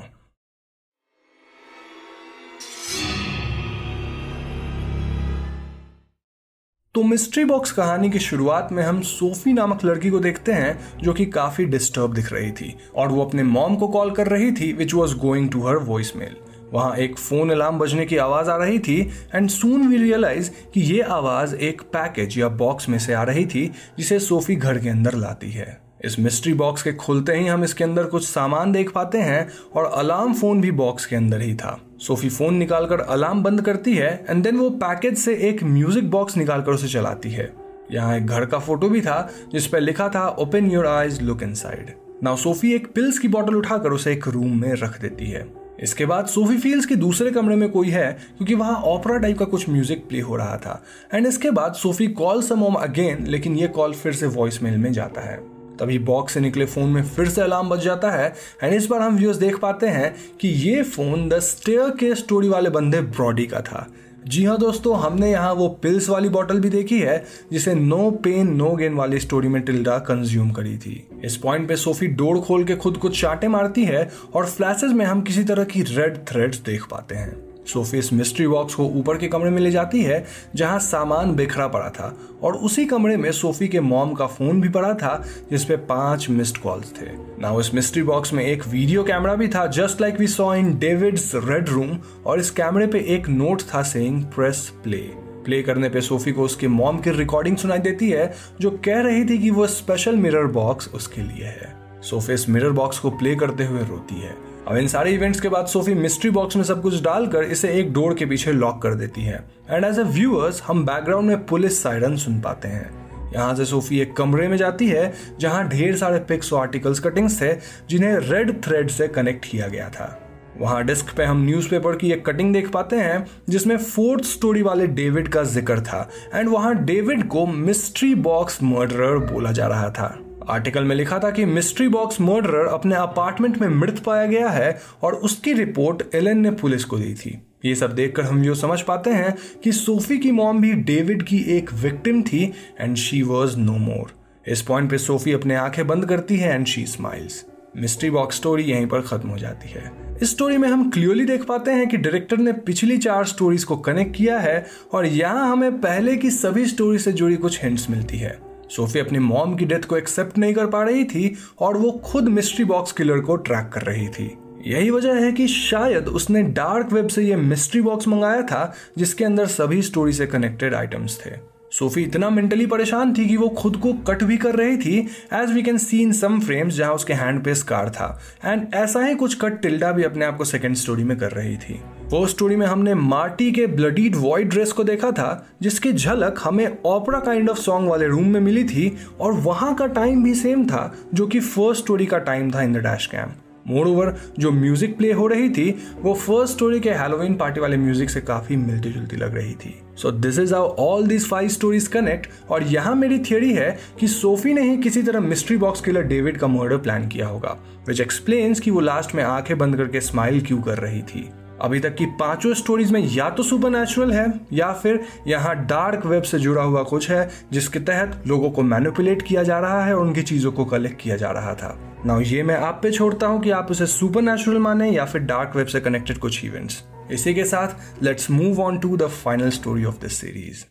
तो 6.95 7.03
मिस्ट्री 7.03 7.45
बॉक्स 7.45 7.73
कहानी 7.73 8.11
की 8.11 8.19
शुरुआत 8.19 8.69
में 8.73 8.83
हम 8.83 9.01
सोफी 9.01 9.53
नामक 9.53 9.85
लड़की 9.85 10.11
को 10.11 10.19
देखते 10.19 10.53
हैं, 10.53 10.99
जो 10.99 11.13
कि 11.13 11.27
काफ़ी 11.27 11.65
डिस्टर्ब 11.65 12.15
दिख 12.15 12.33
रही 12.33 12.51
थी, 12.53 12.79
और 12.97 13.09
वो 13.09 13.25
अपने 13.25 13.43
मॉम 13.43 13.77
को 13.77 13.89
कॉल 13.89 14.11
कर 14.11 14.29
रही 14.29 14.53
थी 14.53 14.73
which 14.73 14.95
was 14.95 15.17
going 15.17 15.51
to 15.51 15.67
her 15.67 15.77
voice 15.77 16.17
mail 16.17 16.37
वहाँ 16.73 16.97
एक 16.97 17.19
फ़ोन 17.19 17.51
अलार्म 17.51 17.79
बजने 17.79 18.07
की 18.07 18.17
आवाज़ 18.17 18.51
आ 18.51 18.57
रही 18.57 18.79
थी 18.79 19.01
एंड 19.35 19.49
सून 19.51 19.87
वी 19.89 19.97
रियलाइज़ 19.97 20.51
कि 20.75 20.81
ये 20.83 21.01
आवाज़ 21.03 21.55
एक 21.57 21.83
पैकेज 21.93 22.39
या 22.39 22.49
बॉक्स 22.49 22.89
में 22.89 22.99
से 22.99 23.15
आ 23.15 23.23
रही 23.23 23.45
थी, 23.47 23.71
जिसे 23.99 24.19
सोफी 24.19 24.57
घर 24.57 24.79
के 24.79 24.89
अंदर 24.89 25.15
लाती 25.15 25.51
है। 25.51 25.81
इस 26.05 26.19
मिस्ट्री 26.19 26.53
बॉक्स 26.55 26.83
के 26.83 26.93
खुलते 26.93 27.33
ही 27.33 27.47
हम 27.47 27.65
इसके 27.65 27.85
अंदर 27.85 28.05
कुछ 28.05 28.27
सामान 28.27 28.73
देख 28.73 28.91
पाते 28.93 29.19
हैं, 29.19 29.49
और 29.75 29.85
अलार्म 29.87 30.35
फ़ोन 30.35 30.61
भी 30.61 30.71
बॉक्स 30.73 31.07
के 31.07 31.17
अंदर 31.17 31.41
ही 31.41 31.55
था। 31.55 31.79
सोफी 32.01 32.29
फ़ोन 32.29 32.55
निकालकर 32.55 33.01
अलार्म 33.01 33.43
बंद 33.43 33.63
करती 33.63 33.95
है 33.95 34.13
एंड 34.29 34.43
देन 34.43 34.57
वो 34.57 34.71
पैकेज 34.79 35.19
से 35.19 35.35
एक 35.49 35.63
म्यूज़िक 35.65 36.11
बॉक्स 36.11 36.37
निकालकर 36.37 36.73
उसे 36.73 36.89
चलाती 36.89 37.31
है। 37.31 37.53
यहाँ 37.93 38.17
एक 38.17 38.27
घर 38.27 38.45
का 38.45 38.59
फ़ोटो 38.59 38.89
भी 38.89 39.01
था, 39.01 39.31
जिस 39.53 39.67
पर 39.67 39.81
लिखा 39.81 40.09
था 40.09 40.27
open 40.39 40.71
your 40.71 40.87
eyes 40.87 41.23
look 41.23 41.43
inside 41.55 41.95
now 42.23 42.37
Sophie 42.37 42.75
एक 42.75 42.93
पिल्स 42.95 43.19
की 43.19 43.29
बोतल 43.29 43.55
उठाकर 43.57 43.93
उसे 43.93 44.13
एक 44.13 44.29
रूम 44.29 44.61
में 44.61 44.73
रख 44.73 45.01
देती 45.01 45.31
है। 45.31 45.49
इसके 45.81 46.07
बाद 46.07 46.27
सोफी 46.27 46.57
फील्स 46.59 46.87
के 46.87 46.97
दूसरे 46.97 47.31
कमरे 47.31 47.57
में 47.57 47.69
कोई 47.71 47.91
है, 47.91 48.11
क्योंकि 48.37 48.55
वहाँ 48.55 48.75
ऑपरा 48.75 49.17
टाइप 49.19 49.39
का 49.39 49.45
कुछ 49.45 49.69
म्यूज़िक 49.69 50.09
प्ले 50.09 50.21
हो 50.21 50.37
रहा 50.37 50.57
था। 50.57 50.83
एंड 51.15 51.27
इसके 51.27 51.51
बाद 51.51 51.75
सोफी 51.75 52.07
कॉल 52.07 52.43
सम 52.43 52.65
अगेन 52.65 53.27
लेकिन 53.27 53.57
ये 53.57 53.69
कॉल 53.69 53.93
फिर 53.93 54.13
से 54.13 54.27
वॉइस 54.27 54.63
मेल 54.63 54.77
में 54.77 54.93
जाता 54.93 55.21
है। 55.21 55.37
तभी 55.79 55.99
बॉक्स 55.99 56.35
से 56.35 56.41
निकले 56.41 56.65
फ़ोन 56.65 56.89
में 56.89 57.03
फिर 57.05 57.29
से 57.29 57.41
अलार्म 57.41 57.69
बज 57.69 57.81
जाता 57.81 58.11
है। 58.11 58.33
एंड 58.63 58.75
इस 58.75 58.87
बार 58.87 59.01
हम 59.01 59.17
व्यूअर्स 59.17 59.39
देख 59.39 59.59
पाते 59.59 59.87
हैं 59.87 60.15
कि 60.41 60.49
ये 60.49 60.83
फ़ोन 60.83 61.29
द 61.29 61.39
स्टेयर 61.39 61.91
के 61.91 62.15
स्टोरी 62.15 62.49
वाले 62.49 62.71
बंदे 62.71 63.01
ब्रॉडी 63.01 63.47
का 63.47 63.61
था। 63.61 63.87
जी 64.27 64.45
हाँ 64.45 64.57
दोस्तों, 64.59 64.99
हमने 64.99 65.31
यहाँ 65.31 65.53
वो 65.55 65.69
पिल्स 65.83 66.09
वाली 66.09 66.29
बॉटल 66.29 66.61
भी 66.61 66.69
देखी 66.69 66.99
है, 67.01 67.25
जिसे 67.53 67.75
नो 67.75 68.11
पेन 68.25 68.53
नो 68.57 68.75
गेन 68.77 68.95
वाली 68.95 69.21
स्टोरी 69.21 69.49
में 69.49 69.61
टिल्डा 69.63 69.99
कंज्यूम 69.99 70.51
करी 70.51 70.77
थी। 70.79 71.09
इस 71.25 71.37
पॉइंट 71.37 71.69
पे 71.69 71.77
सोफी 71.77 72.07
डोर 72.07 72.41
खोल 72.41 72.65
के 72.65 72.77
खुद 72.77 72.97
कुछ 72.97 73.21
चाटे 73.21 73.49
मारती 73.49 73.85
है 73.85 74.09
और 74.35 74.47
फ्लैशेज 74.47 74.93
में 74.93 75.05
हम 75.07 75.23
किसी 75.23 75.45
तरह 75.45 75.65
की 75.65 75.83
रेड 75.83 76.19
थ्रेड्स 76.29 76.59
देख 76.59 76.85
पाते 76.85 77.15
हैं। 77.15 77.50
सोफी 77.67 77.99
इस 77.99 78.13
मिस्ट्री 78.13 78.47
बॉक्स 78.47 78.75
को 78.75 78.85
ऊपर 78.85 79.17
के 79.17 79.29
कमरे 79.29 79.51
में 79.51 79.61
ले 79.63 79.71
जाती 79.71 80.03
है, 80.03 80.25
जहाँ 80.55 80.79
सामान 80.79 81.35
बिखरा 81.35 81.67
पड़ा 81.69 81.89
था। 81.89 82.17
और 82.43 82.55
उसी 82.55 82.85
कमरे 82.85 83.17
में 83.17 83.31
सोफी 83.33 83.69
के 83.69 83.81
मॉम 83.81 84.13
का 84.13 84.27
फ़ोन 84.27 84.61
भी 84.61 84.69
पड़ा 84.69 84.93
था 84.95 85.25
जिसपे 85.51 85.77
पाँच 85.77 86.29
मिस्ड 86.31 86.59
कॉल्स 86.59 86.93
थे। 86.93 87.07
ना 87.41 87.55
इस 87.61 87.75
मिस्ट्री 87.75 88.03
बॉक्स 88.03 88.33
में 88.33 88.45
एक 88.45 88.67
वीडियो 88.67 89.05
कैमरा 89.05 89.35
भी 89.35 89.49
था 89.49 89.67
just 89.67 90.01
like 90.01 90.21
we 90.21 90.27
saw 90.27 90.55
in 90.55 90.79
David's 90.79 91.33
red 91.35 91.69
room 91.69 91.99
और 92.27 92.41
इस 92.41 92.51
कैमरे 92.51 92.87
पे 92.87 93.01
एक 93.09 93.29
नोट 93.29 93.63
था 93.75 93.83
सेइंग 93.83 94.23
प्रेस 94.25 94.73
प्ले 94.85 95.31
प्ले 95.45 95.63
करने 95.63 95.89
पे 95.89 96.01
सोफी 96.01 96.33
को 96.33 96.43
उसके 96.43 96.69
मॉम 96.69 96.99
की 96.99 97.11
रिकॉर्डिंग 97.11 97.57
सुनाई 97.57 97.79
देती 97.79 98.11
है, 98.11 98.35
जो 98.61 98.71
कह 98.85 99.01
रही 99.01 99.25
थी 99.25 99.39
कि 99.39 99.51
वो 99.51 99.67
स्पेशल 99.67 100.17
मिरर 100.17 100.47
बॉक्स 100.47 100.89
उसके 100.95 101.23
लिए 101.23 101.45
है। 101.45 101.73
सोफी 102.03 102.33
इस 102.33 102.49
मिरर 102.49 102.71
बॉक्स 102.71 102.99
को 102.99 103.11
प्ले 103.11 103.35
करते 103.35 103.65
हुए 103.65 103.81
रोती 103.81 104.21
है। 104.21 104.35
अब 104.71 104.77
इन 104.77 104.89
सारे 104.89 105.11
इवेंट्स 105.11 105.41
के 105.41 105.49
बाद 105.49 105.67
सोफी 105.67 105.95
मिस्ट्री 105.95 106.31
बॉक्स 106.31 106.57
में 106.57 106.63
सब 106.65 106.83
कुछ 106.83 107.03
डालकर 107.03 107.45
इसे 107.45 107.69
एक 107.71 107.93
डोर 107.93 108.15
के 108.15 108.27
पीछे 108.27 108.53
लॉक 108.53 108.81
कर 108.83 108.95
देती 108.95 109.21
है। 109.21 109.45
एंड 109.71 109.85
एज 109.85 109.99
ए 109.99 110.03
व्यूअर्स 110.03 110.63
हम 110.63 110.85
बैकग्राउंड 110.87 111.29
में 111.29 111.47
पुलिस 111.47 111.83
साइरन 111.83 112.17
सुन 112.17 112.41
पाते 112.41 112.69
हैं। 112.69 113.33
यहाँ 113.35 113.55
से 113.55 113.65
सोफी 113.65 113.99
एक 114.01 114.17
कमरे 114.17 114.49
में 114.49 114.57
जाती 114.57 114.89
है, 114.89 115.13
जहाँ 115.41 115.69
ढेर 115.69 115.97
सारे 115.97 116.19
पिक्स 116.19 116.53
और 116.53 116.61
आर्टिकल्स 116.61 117.01
कटिंग्स 117.01 117.41
थे, 117.43 117.53
जिन्हें 117.91 118.17
रेड 118.19 118.63
थ्रेड 118.63 118.91
से 118.91 119.09
कनेक्ट 119.09 119.45
किया 119.45 119.69
गया 119.69 119.89
था। 119.89 120.19
वहाँ 120.59 120.85
डिस्क 120.85 121.15
पे 121.17 121.25
हम 121.25 121.45
न्यूज़पेपर 121.45 121.97
की 121.97 122.13
एक 122.13 122.27
कटिंग 122.27 122.53
देख 122.53 122.71
पाते 122.71 122.97
हैं, 122.97 123.27
जिसमें 123.49 123.77
फोर्थ 123.77 124.25
स्टोरी 124.25 124.63
वाले 124.63 124.87
डेविड 124.87 125.29
का 125.29 125.43
ज़िक्र 125.43 125.81
था। 125.81 126.09
एंड 126.35 126.49
वहाँ 126.49 126.75
डेविड 126.85 127.29
को 127.29 127.47
मिस्ट्री 127.47 128.15
बॉक्स 128.15 128.63
मर्डरर 128.63 129.19
बोला 129.33 129.53
जा 129.53 129.67
रहा 129.67 129.91
था। 129.91 130.19
आर्टिकल 130.49 130.85
में 130.85 130.97
लिखा 130.97 131.19
था 131.19 131.31
कि 131.31 131.45
मिस्ट्री 131.45 131.89
बॉक्स 131.89 132.21
मर्डरर 132.21 132.67
अपने 132.67 132.95
अपार्टमेंट 132.95 133.59
में 133.59 133.69
मृत 133.69 133.99
पाया 133.99 134.27
गया 134.27 134.49
है 134.49 134.81
और 135.03 135.15
उसकी 135.15 135.53
रिपोर्ट 135.53 136.15
एलन 136.15 136.39
ने 136.39 136.51
पुलिस 136.51 136.85
को 136.85 136.99
दी 136.99 137.15
थी। 137.15 137.43
ये 137.65 137.75
सब 137.75 137.95
देखकर 137.95 138.23
हम 138.23 138.43
जो 138.43 138.55
समझ 138.55 138.81
पाते 138.81 139.11
हैं 139.11 139.35
कि 139.65 139.73
सोफी 139.73 140.19
की 140.19 140.31
मॉम 140.31 140.61
भी 140.61 140.73
डेविड 140.73 141.23
की 141.23 141.39
एक 141.39 141.73
विक्टिम 141.73 142.23
थी 142.23 142.53
and 142.81 142.97
she 142.97 143.23
was 143.23 143.57
no 143.57 143.73
more 143.73 144.13
इस 144.49 144.63
पॉइंट 144.63 144.91
पे 144.91 144.99
सोफी 144.99 145.33
अपने 145.33 145.55
आँखें 145.55 145.87
बंद 145.87 146.07
करती 146.07 146.37
है 146.37 146.55
and 146.55 146.67
she 146.67 146.87
smiles 146.87 147.45
mystery 147.77 148.11
box 148.11 148.37
story 148.37 148.63
यहीं 148.63 148.87
पर 148.87 149.01
खत्म 149.01 149.29
हो 149.29 149.39
जाती 149.39 149.69
है। 149.69 149.93
इस 150.23 150.31
स्टोरी 150.31 150.57
में 150.57 150.69
हम 150.69 150.91
क्लियरली 150.91 151.25
देख 151.25 151.45
पाते 151.45 151.71
हैं 151.71 151.89
कि 151.89 151.97
डायरेक्टर 151.97 152.37
ने 152.37 152.53
पिछली 152.53 152.99
चार 152.99 153.25
स्टोरीज 153.25 153.65
को 153.65 153.77
कनेक्ट 153.77 154.17
किया 154.17 154.39
है 154.39 154.67
और 154.93 155.07
यहाँ 155.07 155.53
हमें 155.53 155.81
पहले 155.81 156.17
की 156.17 156.31
सभी 156.31 156.67
स्टोरी 156.67 156.99
से 156.99 157.13
जुड़ी 157.13 157.37
कुछ 157.37 157.65
हिंट्स 157.65 157.91
मिलती 157.91 158.19
है। 158.19 158.50
सोफी 158.71 158.99
अपनी 158.99 159.19
मॉम 159.19 159.55
की 159.55 159.65
डेथ 159.65 159.85
को 159.85 159.97
एक्सेप्ट 159.97 160.39
नहीं 160.39 160.55
कर 160.55 160.67
पा 160.67 160.83
रही 160.83 161.05
थी 161.05 161.37
और 161.59 161.77
वो 161.77 161.91
खुद 161.91 162.29
मिस्ट्री 162.29 162.65
बॉक्स 162.65 162.93
किलर 162.93 163.21
को 163.21 163.37
ट्रैक 163.37 163.69
कर 163.69 163.83
रही 163.83 164.09
थी। 164.09 164.39
यही 164.67 164.91
वजह 164.91 165.15
है 165.15 165.33
कि 165.33 165.49
शायद 165.49 166.09
उसने 166.09 166.43
डार्क 166.43 166.93
वेब 166.93 167.09
से 167.09 167.23
ये 167.23 167.37
मिस्ट्री 167.37 167.81
बॉक्स 167.81 168.09
मंगाया 168.09 168.43
था, 168.43 168.75
जिसके 168.99 169.25
अंदर 169.25 169.47
सभी 169.47 169.83
स्टोरी 169.83 170.13
से 170.13 170.27
कनेक्टेड 170.27 170.75
आइटम्स 170.75 171.21
थे। 171.27 171.31
सोफी 171.73 172.03
इतना 172.03 172.31
मेंटली 172.31 172.67
परेशान 172.67 173.15
थी 173.15 173.27
कि 173.27 173.37
वो 173.37 173.49
खुद 173.49 173.77
को 173.77 173.93
कट 173.93 174.23
भी 174.23 174.37
कर 174.37 174.55
रही 174.55 174.77
थी 174.77 174.99
as 175.33 175.51
we 175.51 175.63
can 175.63 175.79
see 175.79 176.01
in 176.03 176.13
some 176.13 176.41
frames 176.41 176.75
जहाँ 176.75 176.95
उसके 176.95 177.13
हैंड 177.13 177.45
पे 177.45 177.55
स्कार 177.55 177.91
था। 177.91 178.21
एंड 178.45 178.67
ऐसा 178.75 179.05
ही 179.05 179.15
कुछ 179.15 179.41
कट 179.41 179.61
टिल्डा 179.63 179.93
भी 179.93 180.03
अपने 180.03 180.25
आप 180.25 180.37
को 180.37 180.45
सेकेंड 180.45 180.77
स्टोरी 180.77 181.05
में 181.05 181.17
कर 181.19 181.31
रही 181.31 181.57
थी। 181.57 181.81
वो 182.11 182.27
स्टोरी 182.27 182.55
में 182.57 182.67
हमने 182.67 182.95
मार्टी 182.95 183.51
के 183.53 183.67
ब्लडीड 183.67 184.17
वॉइड 184.17 184.49
ड्रेस 184.51 184.73
को 184.73 184.85
देखा 184.85 185.11
था, 185.11 185.47
जिसकी 185.63 185.93
झलक 185.93 186.41
हमें 186.45 186.67
ओपरा 186.87 187.19
काइंड 187.19 187.51
ऑफ़ 187.51 187.59
सॉन्ग 187.59 187.89
वाले 187.89 188.07
रूम 188.07 188.27
में 188.27 188.41
मिली 188.41 188.65
थी, 188.65 188.97
और 189.21 189.33
वहाँ 189.33 189.75
का 189.75 189.87
टाइम 189.89 190.25
भी 190.25 190.35
सेम 190.35 190.67
था, 190.67 190.93
जो 191.15 191.27
कि 191.27 191.41
फ़र्स्ट 191.41 191.83
स्टोरी 191.83 192.07
का 192.07 192.19
टाइम 192.19 192.51
था 192.51 192.63
in 192.63 192.73
the 192.73 192.79
dash 192.79 193.07
cam 193.07 193.33
moreover 193.87 194.15
जो 194.39 194.51
म्यूज़िक 194.51 194.97
प्ले 194.99 195.13
हो 195.13 195.27
रही 195.27 195.49
थी, 195.51 195.71
वो 196.03 196.15
फ़र्स्ट 196.15 196.55
स्टोरी 196.55 196.81
के 196.81 196.91
हेलोविन 196.91 197.35
पार्टी 197.35 197.61
वाले 197.61 197.77
म्यूज़िक 197.77 198.11
से 198.11 198.21
काफ़ी 198.21 198.57
मिलती 198.57 198.93
जुलती 198.93 199.17
लग 199.17 199.35
रही 199.35 199.53
थी. 199.55 199.75
So 199.97 200.11
this 200.11 200.39
is 200.39 200.55
how 200.55 200.69
all 200.79 201.07
this 201.07 201.29
five 201.29 201.49
stories 201.49 201.87
connect 201.89 202.51
और 202.51 202.63
यहाँ 202.63 202.95
मेरी 202.95 203.19
थियोरी 203.21 203.53
है 203.55 203.77
कि 204.01 204.09
सोफी 204.09 204.55
ने 204.55 204.71
ही 204.71 204.77
किसी 204.79 205.03
तरह 205.03 205.21
मिस्ट्री 205.21 205.57
बॉक्स 205.57 205.81
किलर 205.81 206.03
डेविड 206.05 206.39
का 206.39 206.47
मर्डर 206.49 206.79
प्लान 206.79 207.09
किया 207.09 207.27
होगा 207.27 207.57
विच 207.89 208.01
एक्सप्लेन्स 208.01 208.61
कि 208.61 208.71
वो 208.71 208.81
लास्ट 208.81 209.15
में 209.15 209.23
आँखें 209.25 209.57
बंद 209.59 209.77
करके 209.77 210.01
स्माइल 210.01 210.41
क्यों 210.47 210.61
कर 210.63 210.79
रही 210.79 211.03
थी. 211.03 211.29
अभी 211.63 211.81
तक 211.81 211.95
की 211.95 212.07
पाँचों 212.21 212.55
स्टोरीज 212.55 212.93
में 212.93 213.01
या 213.01 213.29
तो 213.31 213.43
सुपर 213.43 214.13
है, 214.13 214.27
या 214.53 214.73
फिर 214.73 215.01
यहाँ 215.27 215.55
डार्क 215.67 216.07
वेब 216.07 216.23
से 216.23 216.39
जुड़ा 216.39 216.63
हुआ 216.63 216.83
कुछ 216.83 217.11
है, 217.11 217.29
जिसके 217.53 217.81
तहत 217.81 218.23
लोगों 218.27 218.51
को 218.51 218.63
मैनिपुलेट 218.63 219.23
किया 219.23 219.43
जा 219.43 219.59
रहा 219.59 219.85
है 219.85 219.95
और 219.95 220.07
उनकी 220.07 220.23
चीज़ों 220.23 220.53
को 220.53 220.65
कलेक्ट 220.65 221.01
किया 221.01 221.17
जा 221.17 221.31
रहा 221.31 221.55
था। 221.55 221.77
नाउ 222.07 222.21
ये 222.21 222.43
मैं 222.43 222.57
आप 222.57 222.81
पे 222.83 222.91
छोड़ता 222.91 223.27
हूँ 223.27 223.41
कि 223.41 223.51
आप 223.51 223.71
उसे 223.71 223.87
सुपर 223.87 224.23
नेचुरल 224.23 224.59
माने 224.59 224.91
या 224.91 225.05
फिर 225.05 225.23
डार्क 225.23 225.57
वेब 225.57 225.67
से 225.67 225.81
कनेक्टेड 225.81 226.19
कुछ 226.19 226.45
इवेंट्स 226.45 226.83
इसी 227.11 227.35
के 227.35 227.45
साथ 227.45 228.03
let's 228.03 228.31
move 228.31 228.61
on 228.63 228.79
to 228.79 228.97
the 228.97 229.07
final 229.25 229.51
story 229.51 229.85
of 229.85 230.01
this 230.01 230.21
series 230.21 230.65